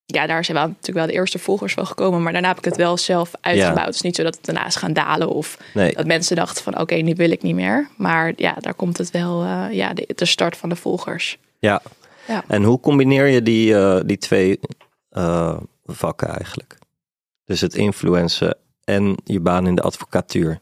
[0.09, 2.23] ja, daar zijn wel natuurlijk wel de eerste volgers van gekomen.
[2.23, 3.85] Maar daarna heb ik het wel zelf uitgebouwd.
[3.85, 5.29] Het is niet zo dat het daarna is gaan dalen.
[5.29, 5.93] Of Nee.
[5.93, 7.87] dat mensen dachten van oké, nu wil ik niet meer.
[7.97, 11.37] Maar ja, daar komt het wel, eh, ja, de, de start van de volgers.
[11.59, 11.81] Ja.
[12.27, 12.43] Ja.
[12.47, 14.59] En hoe combineer je die, eh, die twee
[15.09, 16.77] eh, vakken eigenlijk?
[17.45, 20.59] Dus het influencen en je baan in de advocatuur.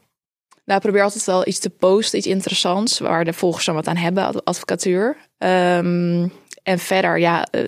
[0.66, 3.88] Nou, ik probeer altijd wel iets te posten, iets interessants, waar de volgers dan wat
[3.88, 5.18] aan hebben, ad- advocatuur.
[5.38, 6.28] Ehm,
[6.64, 7.68] en verder, ja, eh,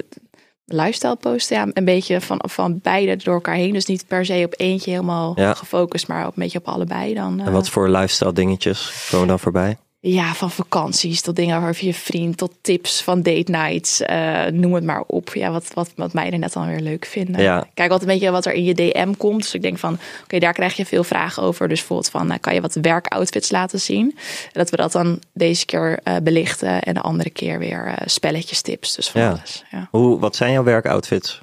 [0.65, 1.57] lifestyle posten.
[1.57, 3.73] Ja, een beetje van, van beide door elkaar heen.
[3.73, 5.53] Dus niet per se op eentje helemaal Ja.
[5.53, 7.39] gefocust, maar op een beetje op allebei dan.
[7.39, 9.77] En wat voor lifestyle dingetjes komen dan voorbij?
[10.09, 14.73] Ja, van vakanties tot dingen over je vriend, tot tips van date nights, eh, noem
[14.73, 15.33] het maar op.
[15.33, 17.41] Ja, wat, wat, wat meiden net dan weer leuk vinden.
[17.41, 17.67] Ja.
[17.73, 19.41] Kijk altijd een beetje wat er in je DM komt.
[19.41, 21.67] Dus ik denk van, oké, daar krijg je veel vragen over.
[21.67, 24.11] Dus bijvoorbeeld van, eh, kan je wat werkoutfits laten zien?
[24.43, 28.61] En dat we dat dan deze keer eh, belichten en de andere keer weer spelletjes,
[28.61, 28.95] tips.
[28.95, 29.29] Dus van Ja.
[29.29, 29.63] alles.
[29.71, 29.87] Ja.
[29.91, 31.41] Hoe, wat zijn jouw werkoutfits?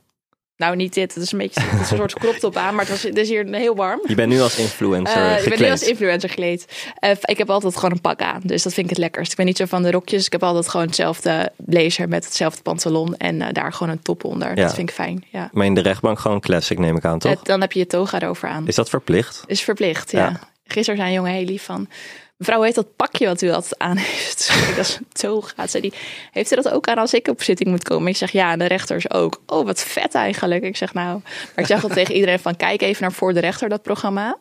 [0.57, 1.15] Nou, niet dit.
[1.15, 3.17] Het is een beetje het is een soort crop top aan, maar het, was, het
[3.19, 4.01] is hier heel warm.
[4.07, 5.59] Je bent nu als influencer Eh, ik gekleed.
[5.59, 6.89] ben nu als influencer gekleed.
[6.99, 8.41] Eh, ik heb altijd gewoon een pak aan.
[8.45, 9.31] Dus dat vind ik het lekkerst.
[9.31, 10.27] Ik ben niet zo van de rokjes.
[10.27, 13.17] Ik heb altijd gewoon hetzelfde blazer met hetzelfde pantalon.
[13.17, 14.49] En eh, daar gewoon een top onder.
[14.49, 14.55] Ja.
[14.55, 15.25] Dat vind ik fijn.
[15.31, 15.49] Ja.
[15.53, 17.43] Maar in de rechtbank gewoon classic neem ik aan, toch?
[17.43, 18.67] Dan heb je je toga erover aan.
[18.67, 19.43] Is dat verplicht?
[19.47, 20.19] Is verplicht, ja.
[20.29, 20.41] Ja.
[20.67, 21.89] Gisteren zei een jongen heel lief van...
[22.37, 24.49] Mevrouw, hoe heet dat pakje wat u altijd aan heeft?
[24.77, 25.67] Dat is een toga.
[25.67, 25.93] Zei die,
[26.31, 28.09] heeft u dat ook aan als ik op zitting moet komen?
[28.09, 29.43] Ik zeg, ja, en de rechters ook.
[29.47, 30.63] Oh, wat vet eigenlijk.
[30.63, 31.21] Ik zeg, nou...
[31.25, 32.57] Maar ik zeg al tegen iedereen van...
[32.57, 34.37] Kijk even naar Voor de Rechter, dat programma.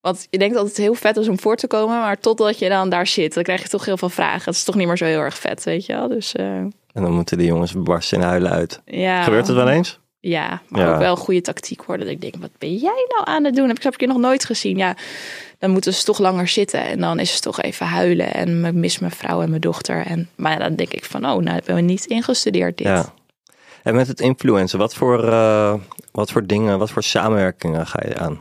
[0.00, 1.98] Want je denkt dat het heel vet is om voor te komen.
[2.00, 4.44] Maar totdat je dan daar zit, dan krijg je toch heel veel vragen.
[4.44, 6.08] Het is toch niet meer zo heel erg vet, weet je wel?
[6.08, 8.80] Dus eh, En dan moeten die jongens barsten in huilen uit.
[8.84, 9.22] ja...
[9.22, 9.98] Gebeurt het wel eens?
[10.20, 10.92] Ja, maar Ja.
[10.92, 12.06] ook wel goede tactiek worden.
[12.06, 13.68] Dat ik denk, wat ben jij nou aan het doen?
[13.68, 14.76] Heb ik, heb ik je nog nooit gezien.
[14.76, 14.94] Ja,
[15.60, 16.82] dan moeten ze toch langer zitten.
[16.82, 18.34] En dan is het toch even huilen.
[18.34, 20.06] En ik mis mijn vrouw en mijn dochter.
[20.06, 22.86] En, maar dan denk ik van, oh, nou hebben we niet ingestudeerd dit.
[22.86, 23.12] Ja.
[23.82, 25.74] En met het influencer, wat voor, eh,
[26.12, 28.40] wat voor dingen, wat voor samenwerkingen ga je aan?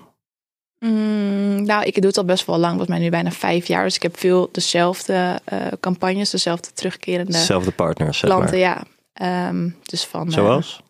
[0.80, 2.70] Mm, nou, ik doe het al best wel lang.
[2.76, 3.84] Volgens mij nu bijna vijf jaar.
[3.84, 6.30] Dus ik heb veel dezelfde eh, campagnes.
[6.30, 8.60] Dezelfde terugkerende Dezelfde partners, zeg klanten, maar.
[8.60, 8.84] ja.
[9.14, 10.82] Ehm, dus van eh, Zoals?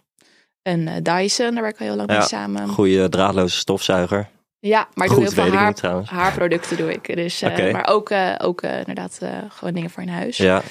[0.63, 2.67] een Dyson, daar werk ik al heel lang Ja, mee samen.
[2.67, 4.29] Goede draadloze stofzuiger.
[4.59, 7.15] Ja, maar ik Goed, doe heel veel haar, niet haarproducten doe ik.
[7.15, 7.71] Dus, eh.
[7.71, 10.37] Maar ook, eh, ook eh, inderdaad gewoon dingen voor in huis.
[10.37, 10.61] Ja.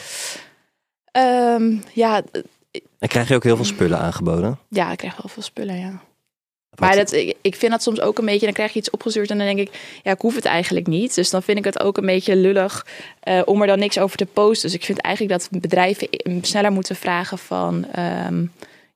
[1.12, 2.22] Ehm, ja,
[2.98, 4.58] En krijg je ook heel veel spullen aangeboden?
[4.68, 6.00] ja, ik krijg wel veel spullen, ja.
[6.78, 9.30] Maar dat, ik, ik vind dat soms ook een beetje, dan krijg je iets opgestuurd
[9.30, 11.14] en dan denk ik, ja, ik hoef het eigenlijk niet.
[11.14, 12.86] Dus dan vind ik het ook een beetje lullig
[13.44, 14.68] om er dan niks over te posten.
[14.68, 16.08] Dus ik vind eigenlijk dat bedrijven
[16.42, 18.44] sneller moeten vragen van, ehm,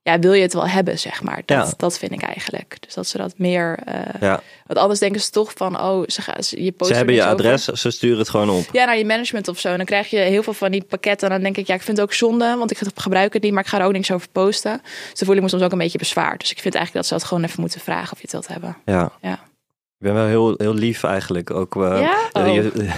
[0.03, 1.41] ja, wil je het wel hebben, zeg maar.
[1.45, 1.73] Dat, Ja.
[1.77, 2.77] dat vind ik eigenlijk.
[2.79, 4.41] Dus dat ze dat meer, eh, Ja.
[4.67, 7.33] want anders denken ze toch van, oh, ze, gaan, ze- je Ze hebben je over.
[7.33, 8.65] adres, ze sturen het gewoon op.
[8.71, 9.67] Ja, naar je management of zo.
[9.69, 11.27] En dan krijg je heel veel van die pakketten.
[11.27, 13.53] En dan denk ik, ja, ik vind het ook zonde, want ik gebruik het niet,
[13.53, 14.81] maar ik ga er ook niks over posten.
[14.83, 16.39] Dus dan voel ik me soms ook een beetje bezwaard.
[16.39, 18.47] Dus ik vind eigenlijk dat ze dat gewoon even moeten vragen of je het wilt
[18.47, 18.77] hebben.
[18.85, 19.11] Ja.
[19.21, 19.39] Ja.
[20.03, 21.51] Ik ben wel heel, heel lief eigenlijk.
[21.51, 22.13] Ook, eh, Ja?
[22.33, 22.53] eh, Oh.
[22.53, 22.71] je,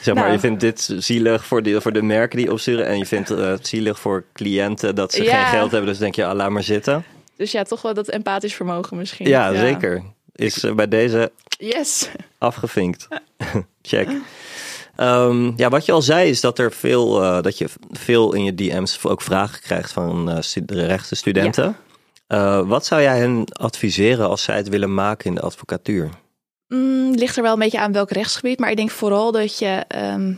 [0.00, 0.32] zeg maar, Nou.
[0.32, 2.86] je vindt dit zielig voor de, voor de merken die opsturen.
[2.86, 5.42] En je vindt eh, het zielig voor cliënten dat ze Ja.
[5.44, 5.88] geen geld hebben.
[5.90, 7.04] Dus denk je, ah, laat maar zitten.
[7.36, 9.28] Dus ja, toch wel dat empathisch vermogen misschien.
[9.28, 10.02] Ja, zeker.
[10.32, 12.08] Is eh, bij deze Yes.
[12.38, 13.08] afgevinkt.
[13.82, 14.08] Check.
[14.96, 17.10] Ehm, ja, wat je al zei is dat er veel,
[17.42, 21.76] dat je veel in je DM's ook vragen krijgt van stu- de rechten studenten.
[22.26, 26.08] Eh, wat zou jij hen adviseren als zij het willen maken in de advocatuur?
[26.72, 28.58] Mm, ligt er wel een beetje aan welk rechtsgebied.
[28.58, 30.34] Maar ik denk vooral dat je ehm,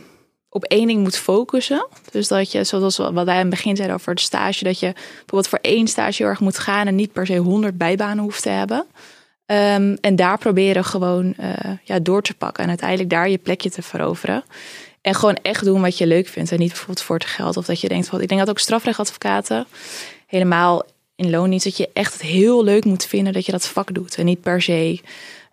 [0.49, 1.87] op één ding moet focussen.
[2.11, 4.93] Dus dat je, zoals wat wij aan het begin zeiden over het stage, dat je
[4.93, 8.41] bijvoorbeeld voor één stage heel erg moet gaan en niet per se honderd bijbanen hoeft
[8.41, 8.85] te hebben.
[9.45, 13.69] Ehm, en daar proberen gewoon eh, ja, door te pakken en uiteindelijk daar je plekje
[13.69, 14.43] te veroveren.
[15.01, 17.57] En gewoon echt doen wat je leuk vindt en niet bijvoorbeeld voor het geld.
[17.57, 19.67] Of dat je denkt, ik denk dat ook strafrechtadvocaten
[20.27, 20.83] helemaal
[21.15, 24.15] in loondienst, dat je echt het heel leuk moet vinden dat je dat vak doet.
[24.15, 24.99] En niet per se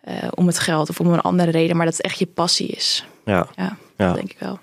[0.03, 2.69] eh, om het geld of om een andere reden, maar dat het echt je passie
[2.69, 3.07] is.
[3.25, 4.07] Ja, Ja, ja.
[4.07, 4.59] dat denk ik wel.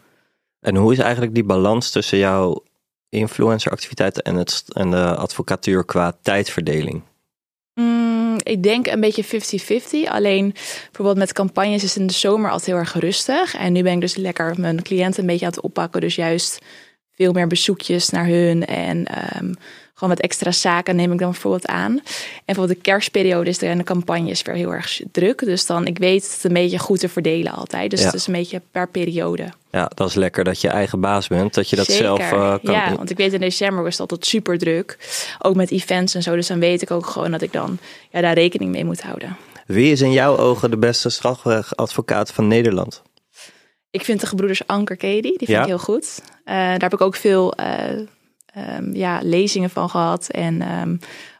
[0.60, 2.64] En hoe is eigenlijk die balans tussen jouw
[3.10, 7.02] influenceractiviteiten en, het, en de advocatuur qua tijdverdeling?
[7.74, 10.12] Mm, ik denk een beetje 50-50.
[10.12, 10.52] Alleen
[10.86, 13.56] bijvoorbeeld met campagnes is het in de zomer altijd heel erg rustig.
[13.56, 16.02] En nu ben ik dus lekker mijn cliënten een beetje aan het oppakken.
[16.02, 16.60] Dus juist
[17.12, 18.66] veel meer bezoekjes naar hun.
[18.66, 19.54] En ehm,
[20.00, 21.91] gewoon wat extra zaken neem ik dan bijvoorbeeld aan.
[21.97, 22.02] En
[22.45, 25.39] bijvoorbeeld de kerstperiode is er en de campagne is weer heel erg druk.
[25.39, 27.89] Dus dan, ik weet het een beetje goed te verdelen altijd.
[27.91, 28.06] Dus Ja.
[28.06, 29.50] het is een beetje per periode.
[29.72, 32.04] Ja, dat is lekker dat je eigen baas bent, dat je dat Zeker.
[32.04, 32.74] zelf eh, kan.
[32.74, 34.97] Ja, want ik weet in december was het altijd super druk.
[35.39, 36.36] Ook met events en zo.
[36.36, 37.78] Dus dan weet ik ook gewoon dat ik dan
[38.12, 39.38] ja, daar rekening mee moet houden.
[39.66, 43.02] Wie is in jouw ogen de beste strafrechtadvocaat van Nederland?
[43.91, 45.62] Ik vind de gebroeders Anker Kedi, die vind Ja?
[45.62, 46.22] ik heel goed.
[46.43, 47.66] Eh, daar heb ik ook veel eh,
[48.54, 50.30] ehm, ja, lezingen van gehad.
[50.30, 50.95] En ehm,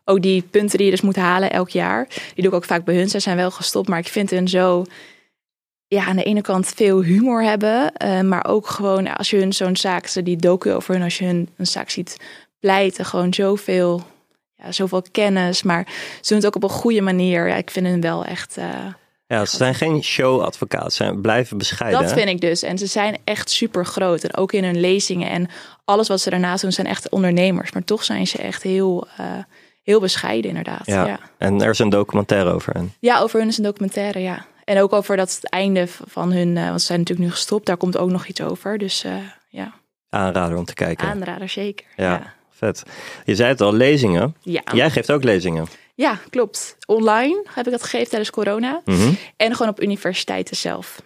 [0.06, 2.08] ook die punten die je dus moet halen elk jaar.
[2.08, 3.10] Die doe ik ook vaak bij hun.
[3.10, 4.86] Zij zijn wel gestopt, maar ik vind hun zo...
[5.88, 7.94] Ja, aan de ene kant veel humor hebben.
[7.94, 10.24] eh, maar ook gewoon als je hun zo'n zaak...
[10.24, 12.18] Die docu over hun, als je hun een zaak ziet
[12.60, 13.06] pleiten.
[13.06, 14.02] Gewoon zoveel,
[14.56, 15.64] ja, zoveel kennis.
[15.64, 15.88] Maar
[16.22, 17.48] ze doen het ook op een goede manier.
[17.48, 18.58] Ja, ik vind hun wel echt...
[18.58, 18.86] eh,
[19.30, 22.02] Ja, ze zijn geen showadvocaat, ze blijven bescheiden.
[22.02, 22.16] dat hè?
[22.16, 22.64] vind ik dus.
[22.64, 24.24] En ze zijn echt super groot.
[24.24, 25.50] En ook in hun lezingen en
[25.86, 27.72] alles wat ze daarnaast doen zijn echt ondernemers.
[27.72, 29.26] Maar toch zijn ze echt heel, eh,
[29.84, 30.86] heel bescheiden inderdaad.
[30.86, 31.06] Ja.
[31.06, 31.20] Ja.
[31.38, 32.94] En er is een documentaire over hen.
[33.00, 34.46] Ja, over hun is een documentaire, ja.
[34.64, 37.66] En ook over dat het einde van hun, eh, want ze zijn natuurlijk nu gestopt,
[37.66, 38.78] daar komt ook nog iets over.
[38.78, 39.14] Dus eh,
[39.50, 39.74] ja,
[40.10, 41.08] Aanrader om te kijken.
[41.08, 41.86] aanrader zeker.
[41.96, 42.12] Ja.
[42.12, 42.34] Ja.
[42.50, 42.84] Vet.
[43.26, 44.36] Je zei het al, lezingen.
[44.42, 44.62] Ja.
[44.74, 45.68] Jij geeft ook lezingen.
[46.00, 46.78] Ja, klopt.
[46.86, 48.82] Online heb ik dat gegeven tijdens corona.
[48.86, 49.14] Mhm.
[49.38, 51.02] En gewoon op universiteiten zelf.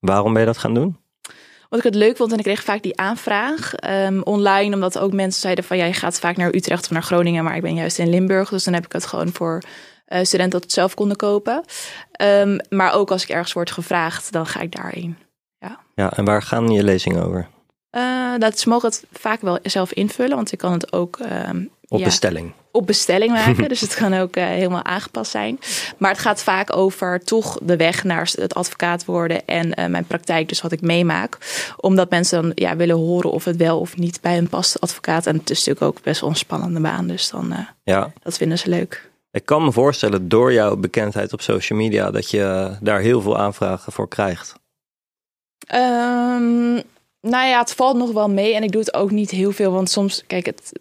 [0.00, 0.96] Waarom ben je dat gaan doen?
[1.68, 5.12] Wat ik het leuk vond, en ik kreeg vaak die aanvraag ehm, online, omdat ook
[5.12, 7.74] mensen zeiden van ja, je gaat vaak naar Utrecht of naar Groningen, maar ik ben
[7.74, 9.62] juist in Limburg, dus dan heb ik het gewoon voor
[10.04, 11.64] eh, studenten dat het zelf konden kopen.
[12.12, 15.16] Ehm, maar ook als ik ergens word gevraagd, dan ga ik daarheen.
[15.94, 17.48] Ja, en waar gaan je lezingen over?
[17.90, 21.64] Eh, dat ze mogen het vaak wel zelf invullen, want ik kan het ook ehm,
[21.88, 22.52] Op ja, bestelling.
[22.72, 23.68] Op bestelling maken.
[23.68, 25.58] dus het kan ook eh, helemaal aangepast zijn.
[25.98, 30.04] Maar het gaat vaak over toch de weg naar het advocaat worden en eh, mijn
[30.04, 31.38] praktijk, dus wat ik meemaak.
[31.76, 35.26] Omdat mensen dan ja, willen horen of het wel of niet bij hun past, advocaat.
[35.26, 38.12] En het is natuurlijk ook best wel een spannende baan, dus dan eh, Ja.
[38.22, 39.10] dat vinden ze leuk.
[39.30, 43.38] Ik kan me voorstellen door jouw bekendheid op social media dat je daar heel veel
[43.38, 44.54] aanvragen voor krijgt.
[45.66, 46.72] Ehm,
[47.20, 49.72] nou ja, het valt nog wel mee en ik doe het ook niet heel veel,
[49.72, 50.72] want soms, kijk, het,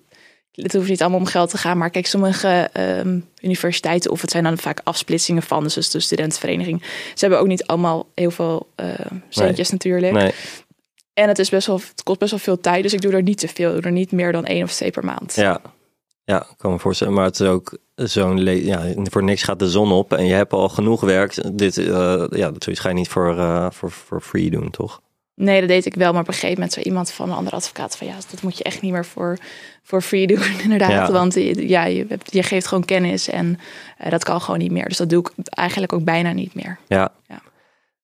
[0.63, 4.31] het hoeft niet allemaal om geld te gaan, maar kijk, sommige ehm, universiteiten, of het
[4.31, 8.67] zijn dan vaak afsplitsingen van, dus de studentenvereniging, ze hebben ook niet allemaal heel veel
[8.75, 8.89] eh,
[9.29, 10.13] centjes natuurlijk.
[10.13, 10.31] Nee.
[11.13, 13.21] En het, is best wel, het kost best wel veel tijd, dus ik doe er
[13.21, 13.67] niet te veel.
[13.67, 15.35] Ik doe er niet meer dan één of twee per maand.
[15.35, 15.61] Ja.
[16.23, 17.13] Ja, ik kan me voorstellen.
[17.13, 18.37] Maar het is ook zo'n...
[18.37, 21.57] Ja, voor niks gaat de zon op en je hebt al genoeg werk.
[21.57, 21.85] Dit, eh,
[22.29, 25.01] ja, dat zoiets ga je niet voor, eh, voor, voor free doen, toch?
[25.39, 27.55] Nee, dat deed ik wel, maar op een gegeven moment zei iemand van een andere
[27.55, 29.37] advocaat van ja, dat moet je echt niet meer voor,
[29.83, 30.91] voor free doen, inderdaad.
[30.91, 31.11] Ja.
[31.11, 33.59] Want je- ja, je, je geeft gewoon kennis en
[33.97, 34.87] eh, dat kan gewoon niet meer.
[34.87, 36.77] Dus dat doe ik eigenlijk ook bijna niet meer.
[36.87, 37.11] Ja.
[37.27, 37.41] Ja.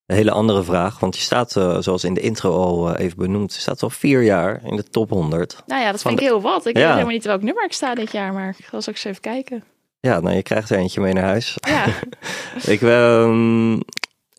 [0.06, 3.18] Een hele andere vraag, want je staat, eh, zoals in de intro al eh, even
[3.18, 5.64] benoemd, je staat al vier jaar in de top 100.
[5.68, 6.66] Nou ja, dat vind ik heel wat.
[6.66, 6.82] Ik Ja.
[6.82, 9.64] weet helemaal niet welk nummer ik sta dit jaar, maar ik ga eens even kijken.
[10.00, 11.58] Ja, nou, je krijgt er eentje mee naar huis.
[11.68, 11.86] Ja,
[12.74, 13.80] ik, ehm,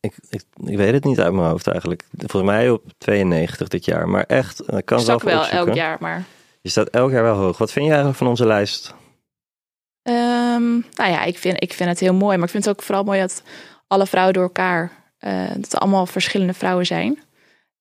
[0.05, 2.05] ik, ik, ik weet het niet uit mijn hoofd eigenlijk.
[2.16, 4.09] Volgens mij op 92 dit jaar.
[4.09, 5.59] Maar echt, eh, ik kan ik het wel opzoeken.
[5.59, 6.24] elk jaar, maar...
[6.61, 7.59] Je staat elk jaar wel hoog.
[7.59, 8.94] Wat vind je eigenlijk van onze lijst?
[10.02, 12.36] Ehm, nou ja, ik vind, ik vind het heel mooi.
[12.36, 13.42] Maar ik vind het ook vooral mooi dat
[13.86, 17.18] alle vrouwen door elkaar, eh, dat er allemaal verschillende vrouwen zijn.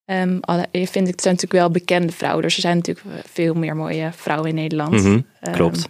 [0.06, 2.42] Ehm alle, je vindt, het zijn natuurlijk wel bekende vrouwen.
[2.42, 4.92] Dus er zijn natuurlijk veel meer mooie vrouwen in Nederland.
[4.94, 5.90] Mhm, Ehm, klopt.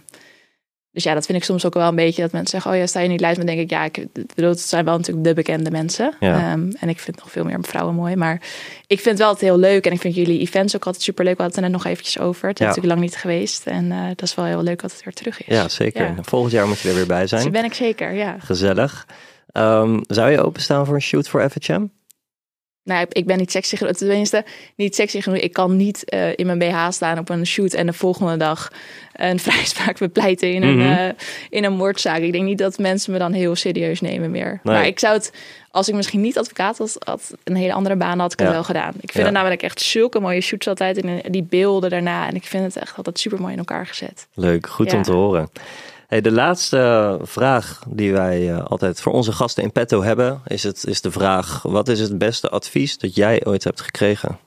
[0.94, 2.86] Dus ja, dat vind ik soms ook wel een beetje dat mensen zeggen: Oh ja,
[2.86, 3.36] sta je die lijst?
[3.36, 6.14] Maar denk ik, ja, ik bedoel, het zijn wel natuurlijk de bekende mensen.
[6.20, 6.34] Ja.
[6.52, 8.16] Ehm, en ik vind nog veel meer vrouwen mooi.
[8.16, 8.34] Maar
[8.86, 9.86] ik vind het wel altijd heel leuk.
[9.86, 11.36] En ik vind jullie events ook altijd super leuk.
[11.36, 12.48] We hadden het er net nog eventjes over.
[12.48, 12.66] Het is Ja.
[12.68, 13.66] natuurlijk lang niet geweest.
[13.66, 15.56] En eh, dat is wel heel leuk dat het weer terug is.
[15.56, 16.04] Ja, zeker.
[16.06, 16.14] Ja.
[16.22, 17.42] Volgend jaar moet je er weer bij Dus zijn.
[17.42, 18.36] daar ben ik zeker, ja.
[18.38, 19.06] Gezellig.
[19.52, 21.84] Ehm, zou je openstaan voor een shoot voor FHM?
[22.84, 23.92] Nou, ik- ben niet sexy genoeg.
[23.96, 24.44] Tenminste,
[24.76, 25.38] niet sexy genoeg.
[25.38, 28.70] Ik kan niet eh, in mijn BH staan op een shoot en de volgende dag
[29.12, 30.92] een vrijspraak bepleiten in, een, Mhm.
[30.92, 31.08] eh,
[31.50, 32.18] in een moordzaak.
[32.20, 34.60] Ik denk niet dat mensen me dan heel serieus nemen meer.
[34.62, 34.74] Nee.
[34.74, 35.32] Maar ik zou het,
[35.70, 38.64] als ik misschien niet advocaat was, had een hele andere baan, had ik het wel
[38.64, 38.92] gedaan.
[38.94, 39.22] Ik vind Ja.
[39.24, 42.26] het namelijk echt zulke mooie shoots altijd en die beelden daarna.
[42.28, 44.26] En ik vind het echt altijd super mooi in elkaar gezet.
[44.34, 44.96] Leuk, goed Ja.
[44.96, 45.50] om te horen.
[46.06, 50.62] Hey, de laatste vraag die wij eh, altijd voor onze gasten in petto hebben, is,
[50.62, 54.38] het, is de vraag: wat is het beste advies dat jij ooit hebt gekregen?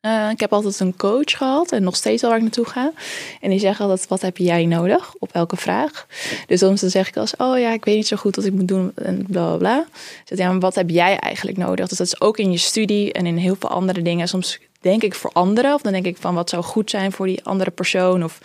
[0.00, 2.92] Eh, ik heb altijd een coach gehad en nog steeds al waar ik naartoe ga.
[3.40, 6.06] En die zeggen altijd, wat heb jij nodig op elke vraag?
[6.46, 8.52] Dus soms dan zeg ik als, oh ja, ik weet niet zo goed wat ik
[8.52, 9.86] moet doen en bla bla bla.
[10.24, 11.88] Zeg, ja, maar wat heb jij eigenlijk nodig?
[11.88, 14.28] Dus dat is ook in je studie en in heel veel andere dingen.
[14.28, 17.26] Soms denk ik voor anderen of dan denk ik van, wat zou goed zijn voor
[17.26, 18.24] die andere persoon?
[18.24, 18.38] Of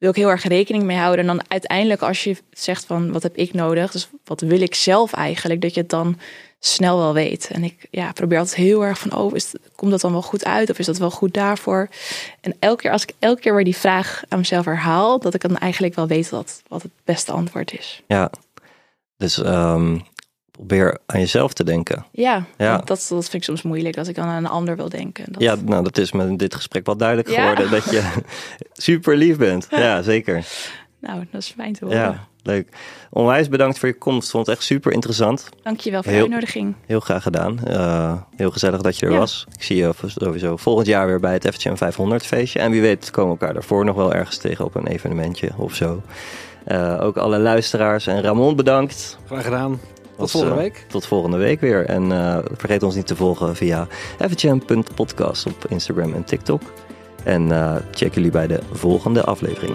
[0.00, 1.28] wil ik heel erg rekening mee houden.
[1.28, 3.92] En dan uiteindelijk als je zegt van, wat heb ik nodig?
[3.92, 5.60] Dus wat wil ik zelf eigenlijk?
[5.60, 6.18] Dat je het dan
[6.58, 7.50] snel wel weet.
[7.52, 10.44] En ik ja, probeer altijd heel erg van, oh, is, komt dat dan wel goed
[10.44, 10.70] uit?
[10.70, 11.88] Of is dat wel goed daarvoor?
[12.40, 15.40] En elke keer, als ik elke keer weer die vraag aan mezelf herhaal, dat ik
[15.40, 18.02] dan eigenlijk wel weet wat, wat het beste antwoord is.
[18.06, 18.30] Ja,
[19.16, 19.98] dus ehm,
[20.66, 22.04] probeer aan jezelf te denken.
[22.12, 25.24] Ja, Dat, dat vind ik soms moeilijk, als ik dan aan een ander wil denken.
[25.32, 27.40] Dat, Ja, nou, dat is met dit gesprek wel duidelijk Ja?
[27.40, 28.02] geworden dat je
[28.72, 29.66] super lief bent.
[29.70, 30.44] Ja, zeker.
[31.00, 31.98] Nou, dat is fijn te horen.
[32.00, 32.68] Ja, leuk.
[33.10, 34.30] Onwijs bedankt voor je komst.
[34.30, 35.48] Vond het echt super interessant.
[35.62, 36.74] Dankjewel voor Heel- de uitnodiging.
[36.86, 37.64] Heel graag gedaan.
[37.64, 39.18] Eh, heel gezellig dat je er Ja.
[39.18, 39.46] was.
[39.54, 42.58] Ik zie je sowieso volgend jaar weer bij het FHM 500 feestje.
[42.58, 45.74] En wie weet komen we elkaar daarvoor nog wel ergens tegen op een evenementje of
[45.74, 46.02] zo.
[46.64, 49.18] Eh, ook alle luisteraars en Ramon bedankt.
[49.26, 49.80] Graag gedaan.
[50.20, 50.84] Tot Was, volgende eh, week.
[50.88, 51.86] Tot volgende week weer.
[51.86, 53.86] En eh, vergeet ons niet te volgen via
[54.18, 56.62] fhm.podcast op Instagram en TikTok.
[57.24, 59.74] En eh, check jullie bij de volgende aflevering.